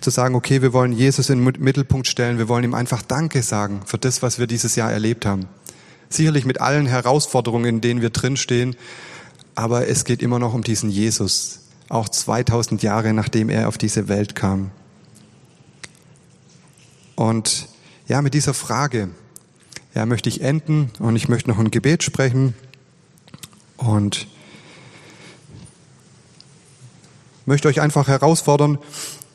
zu 0.00 0.10
sagen, 0.10 0.34
okay, 0.34 0.60
wir 0.60 0.72
wollen 0.72 0.92
Jesus 0.92 1.30
in 1.30 1.44
den 1.44 1.62
Mittelpunkt 1.62 2.06
stellen, 2.06 2.38
wir 2.38 2.48
wollen 2.48 2.64
ihm 2.64 2.74
einfach 2.74 3.02
Danke 3.02 3.42
sagen 3.42 3.82
für 3.86 3.98
das, 3.98 4.22
was 4.22 4.38
wir 4.38 4.46
dieses 4.46 4.76
Jahr 4.76 4.92
erlebt 4.92 5.24
haben. 5.24 5.46
Sicherlich 6.08 6.44
mit 6.44 6.60
allen 6.60 6.86
Herausforderungen, 6.86 7.66
in 7.66 7.80
denen 7.80 8.02
wir 8.02 8.10
drinstehen, 8.10 8.76
aber 9.54 9.88
es 9.88 10.04
geht 10.04 10.22
immer 10.22 10.38
noch 10.38 10.52
um 10.52 10.62
diesen 10.62 10.90
Jesus, 10.90 11.60
auch 11.88 12.08
2000 12.08 12.82
Jahre 12.82 13.12
nachdem 13.12 13.48
er 13.48 13.68
auf 13.68 13.78
diese 13.78 14.08
Welt 14.08 14.34
kam. 14.34 14.70
Und 17.14 17.68
ja, 18.08 18.20
mit 18.20 18.34
dieser 18.34 18.54
Frage 18.54 19.10
ja, 19.94 20.06
möchte 20.06 20.28
ich 20.28 20.40
enden 20.40 20.90
und 20.98 21.14
ich 21.14 21.28
möchte 21.28 21.48
noch 21.48 21.58
ein 21.58 21.70
Gebet 21.70 22.02
sprechen 22.02 22.54
und 23.76 24.26
möchte 27.46 27.68
euch 27.68 27.80
einfach 27.80 28.08
herausfordern, 28.08 28.78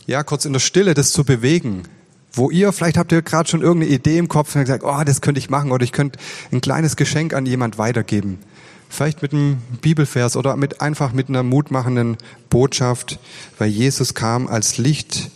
ja, 0.06 0.24
kurz 0.24 0.45
in 0.45 0.54
der 0.54 0.60
Stille 0.60 0.93
das 0.93 1.12
zu 1.12 1.24
bewegen. 1.24 1.84
Wo 2.32 2.50
ihr, 2.52 2.72
vielleicht 2.74 2.98
habt 2.98 3.12
ihr 3.12 3.22
gerade 3.22 3.50
schon 3.50 3.62
irgendeine 3.62 3.93
Idee 3.93 4.17
im 4.17 4.28
Kopf 4.28 4.56
und 4.56 4.62
gesagt, 4.62 4.84
oh, 4.84 5.04
das 5.04 5.22
könnte 5.22 5.39
ich 5.39 5.50
machen 5.50 5.72
oder 5.72 5.84
ich 5.84 5.91
könnte 5.91 6.19
ein 6.52 6.62
kleines 6.62 6.95
Geschenk 6.95 7.34
an 7.34 7.45
jemand 7.45 7.78
weitergeben. 7.78 8.39
Vielleicht 8.88 9.22
mit 9.22 9.34
einem 9.34 9.58
Bibelvers 9.82 10.36
oder 10.36 10.56
mit, 10.56 10.82
einfach 10.82 11.13
mit 11.13 11.30
einer 11.30 11.43
mutmachenden 11.43 12.17
Botschaft, 12.50 13.19
weil 13.58 13.69
Jesus 13.69 14.13
kam 14.13 14.48
als 14.48 14.78
Licht 14.78 15.32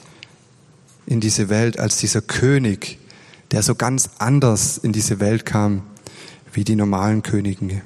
in 1.05 1.19
diese 1.19 1.49
Welt, 1.49 1.79
als 1.79 1.97
dieser 1.97 2.21
König, 2.21 2.99
der 3.51 3.61
so 3.61 3.75
ganz 3.75 4.09
anders 4.17 4.77
in 4.77 4.91
diese 4.91 5.19
Welt 5.19 5.45
kam 5.45 5.83
wie 6.51 6.63
die 6.63 6.75
normalen 6.75 7.23
Könige. 7.23 7.81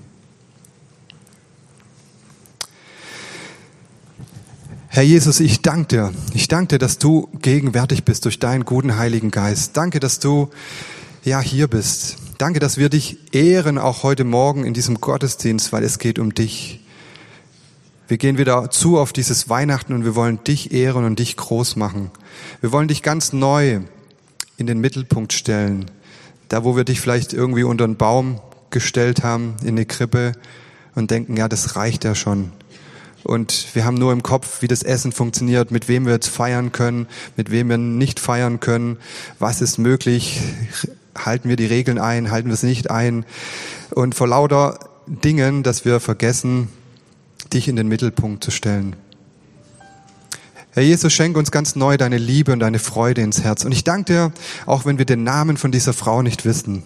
Herr 4.90 5.04
Jesus, 5.04 5.42
ich 5.42 5.62
danke 5.62 5.88
dir. 5.88 6.14
Ich 6.34 6.48
danke 6.48 6.70
dir, 6.70 6.78
dass 6.80 6.98
du 6.98 7.28
gegenwärtig 7.42 8.06
bist 8.06 8.26
durch 8.26 8.40
deinen 8.40 8.64
guten 8.64 8.98
Heiligen 8.98 9.32
Geist. 9.32 9.76
Danke, 9.76 10.00
dass 10.00 10.20
du 10.20 10.50
ja 11.24 11.42
hier 11.42 11.68
bist. 11.68 12.16
Danke, 12.38 12.60
dass 12.60 12.78
wir 12.78 12.90
dich 12.90 13.18
ehren, 13.34 13.78
auch 13.78 14.04
heute 14.04 14.24
Morgen 14.24 14.64
in 14.64 14.74
diesem 14.74 15.02
Gottesdienst, 15.02 15.74
weil 15.74 15.84
es 15.84 16.00
geht 16.00 16.20
um 16.20 16.34
dich. 16.34 16.80
Wir 18.08 18.18
gehen 18.18 18.38
wieder 18.38 18.72
zu 18.72 18.98
auf 18.98 19.12
dieses 19.12 19.50
Weihnachten 19.50 19.94
und 19.94 20.06
wir 20.06 20.16
wollen 20.16 20.44
dich 20.46 20.72
ehren 20.72 21.04
und 21.04 21.20
dich 21.20 21.36
groß 21.36 21.76
machen. 21.76 22.10
Wir 22.62 22.72
wollen 22.72 22.88
dich 22.88 23.04
ganz 23.04 23.34
neu 23.34 23.82
in 24.56 24.68
den 24.68 24.80
Mittelpunkt 24.80 25.34
stellen. 25.34 25.92
Da, 26.48 26.64
wo 26.64 26.78
wir 26.78 26.86
dich 26.86 27.02
vielleicht 27.02 27.34
irgendwie 27.34 27.64
unter 27.64 27.84
einen 27.84 27.98
Baum 27.98 28.40
gestellt 28.70 29.22
haben, 29.22 29.56
in 29.62 29.70
eine 29.70 29.86
Krippe 29.86 30.32
und 30.96 31.12
denken, 31.12 31.36
ja, 31.36 31.50
das 31.50 31.76
reicht 31.76 32.06
ja 32.06 32.16
schon 32.16 32.54
und 33.28 33.68
wir 33.74 33.84
haben 33.84 33.96
nur 33.96 34.14
im 34.14 34.24
Kopf, 34.24 34.62
wie 34.62 34.70
das 34.70 34.84
Essen 34.84 35.12
funktioniert, 35.12 35.70
mit 35.70 35.90
wem 35.90 36.06
wir 36.06 36.14
jetzt 36.14 36.30
feiern 36.30 36.72
können, 36.72 37.08
mit 37.36 37.52
wem 37.52 37.68
wir 37.70 37.78
nicht 37.78 38.22
feiern 38.22 38.62
können, 38.62 38.98
was 39.38 39.62
ist 39.62 39.78
möglich, 39.78 40.40
halten 41.14 41.50
wir 41.50 41.58
die 41.58 41.66
Regeln 41.66 42.00
ein, 42.00 42.32
halten 42.32 42.48
wir 42.48 42.54
es 42.54 42.64
nicht 42.64 42.90
ein 42.90 43.26
und 43.92 44.16
vor 44.16 44.30
lauter 44.30 44.80
Dingen, 45.08 45.62
dass 45.62 45.84
wir 45.84 46.00
vergessen, 46.00 46.70
dich 47.52 47.68
in 47.68 47.76
den 47.76 47.90
Mittelpunkt 47.90 48.46
zu 48.46 48.52
stellen. 48.52 48.96
Herr 50.72 50.84
Jesus, 50.84 51.12
schenk 51.12 51.36
uns 51.36 51.52
ganz 51.52 51.76
neu 51.76 51.98
deine 51.98 52.18
Liebe 52.18 52.54
und 52.54 52.60
deine 52.60 52.80
Freude 52.80 53.22
ins 53.22 53.44
Herz. 53.44 53.66
Und 53.66 53.72
ich 53.72 53.84
danke 53.84 54.14
dir, 54.14 54.32
auch 54.66 54.86
wenn 54.86 55.00
wir 55.00 55.06
den 55.06 55.24
Namen 55.24 55.58
von 55.58 55.72
dieser 55.72 55.92
Frau 55.92 56.22
nicht 56.22 56.46
wissen, 56.46 56.84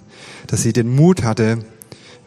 dass 0.47 0.63
sie 0.63 0.73
den 0.73 0.95
Mut 0.95 1.23
hatte, 1.23 1.59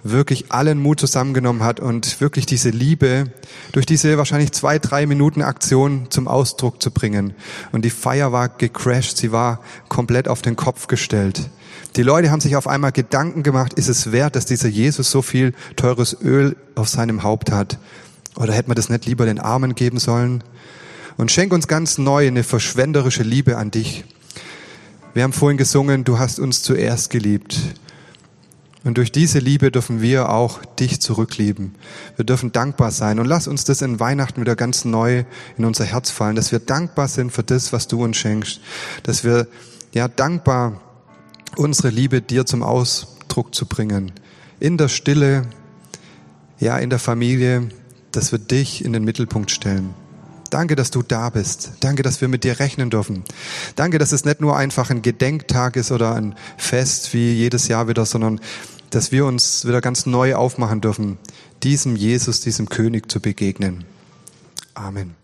wirklich 0.05 0.53
allen 0.53 0.79
Mut 0.79 1.01
zusammengenommen 1.01 1.65
hat 1.65 1.81
und 1.81 2.21
wirklich 2.21 2.47
diese 2.47 2.69
Liebe 2.69 3.33
durch 3.73 3.87
diese 3.87 4.19
wahrscheinlich 4.19 4.53
zwei, 4.53 4.79
drei 4.79 5.07
Minuten 5.07 5.43
Aktion 5.43 6.07
zum 6.11 6.29
Ausdruck 6.29 6.81
zu 6.83 6.91
bringen. 6.91 7.35
Und 7.73 7.85
die 7.85 7.91
Feier 7.91 8.31
war 8.31 8.51
gecrashed, 8.51 9.17
sie 9.17 9.33
war 9.33 9.61
komplett 9.89 10.29
auf 10.29 10.43
den 10.43 10.57
Kopf 10.57 10.87
gestellt. 10.87 11.49
Die 11.97 12.03
Leute 12.03 12.31
haben 12.31 12.41
sich 12.41 12.57
auf 12.57 12.69
einmal 12.69 12.93
Gedanken 12.93 13.43
gemacht, 13.43 13.73
ist 13.75 13.89
es 13.89 14.13
wert, 14.13 14.37
dass 14.37 14.47
dieser 14.47 14.69
Jesus 14.69 15.11
so 15.11 15.23
viel 15.23 15.55
teures 15.77 16.17
Öl 16.21 16.57
auf 16.75 16.89
seinem 16.89 17.23
Haupt 17.23 17.51
hat? 17.51 17.79
Oder 18.37 18.53
hätte 18.53 18.69
man 18.69 18.77
das 18.77 18.89
nicht 18.89 19.07
lieber 19.07 19.25
den 19.25 19.39
Armen 19.39 19.75
geben 19.75 19.99
sollen? 19.99 20.45
Und 21.17 21.31
schenk 21.31 21.53
uns 21.53 21.69
ganz 21.69 21.97
neu 21.97 22.27
eine 22.27 22.43
verschwenderische 22.43 23.23
Liebe 23.23 23.57
an 23.57 23.71
dich. 23.71 24.05
Wir 25.15 25.23
haben 25.23 25.33
vorhin 25.33 25.57
gesungen, 25.57 26.03
du 26.03 26.19
hast 26.19 26.41
uns 26.41 26.63
zuerst 26.63 27.11
geliebt. 27.11 27.57
Und 28.85 28.99
durch 28.99 29.11
diese 29.11 29.39
Liebe 29.39 29.71
dürfen 29.71 30.03
wir 30.03 30.29
auch 30.29 30.63
dich 30.79 31.01
zurücklieben. 31.01 31.75
Wir 32.17 32.27
dürfen 32.27 32.53
dankbar 32.53 32.91
sein. 32.91 33.19
Und 33.19 33.25
lass 33.27 33.49
uns 33.49 33.65
das 33.65 33.81
in 33.81 33.99
Weihnachten 33.99 34.43
wieder 34.43 34.57
ganz 34.57 34.85
neu 34.85 35.25
in 35.57 35.65
unser 35.65 35.87
Herz 35.87 36.11
fallen, 36.11 36.37
dass 36.37 36.53
wir 36.53 36.59
dankbar 36.59 37.09
sind 37.09 37.33
für 37.33 37.43
das, 37.43 37.73
was 37.73 37.89
du 37.89 38.05
uns 38.05 38.19
schenkst. 38.19 38.61
Dass 39.03 39.25
wir, 39.25 39.49
ja, 39.93 40.07
dankbar 40.07 40.83
unsere 41.57 41.89
Liebe 41.89 42.21
dir 42.21 42.45
zum 42.45 42.63
Ausdruck 42.63 43.55
zu 43.55 43.65
bringen. 43.65 44.13
In 44.61 44.77
der 44.77 44.89
Stille, 44.89 45.47
ja, 46.61 46.77
in 46.77 46.91
der 46.91 46.99
Familie, 46.99 47.71
dass 48.13 48.33
wir 48.33 48.39
dich 48.39 48.85
in 48.85 48.93
den 48.93 49.05
Mittelpunkt 49.05 49.51
stellen. 49.51 49.95
Danke, 50.51 50.77
dass 50.77 50.91
du 50.91 51.03
da 51.03 51.31
bist. 51.31 51.73
Danke, 51.81 52.03
dass 52.03 52.21
wir 52.21 52.29
mit 52.29 52.45
dir 52.45 52.61
rechnen 52.61 52.89
dürfen. 52.89 53.25
Danke, 53.75 53.99
dass 53.99 54.13
es 54.13 54.25
nicht 54.25 54.41
nur 54.41 54.57
einfach 54.57 54.91
ein 54.91 55.03
Gedenktag 55.03 55.75
ist 55.75 55.91
oder 55.91 56.15
ein 56.15 56.37
Fest 56.57 57.13
wie 57.13 57.33
jedes 57.33 57.67
Jahr 57.67 57.89
wieder, 57.89 58.07
sondern 58.07 58.41
dass 58.95 59.11
wir 59.11 59.27
uns 59.27 59.67
wieder 59.67 59.81
ganz 59.81 60.07
neu 60.07 60.35
aufmachen 60.37 60.81
dürfen, 60.81 61.19
diesem 61.63 61.97
Jesus, 61.97 62.41
diesem 62.41 62.69
König 62.69 63.11
zu 63.11 63.21
begegnen. 63.21 63.85
Amen. 64.75 65.24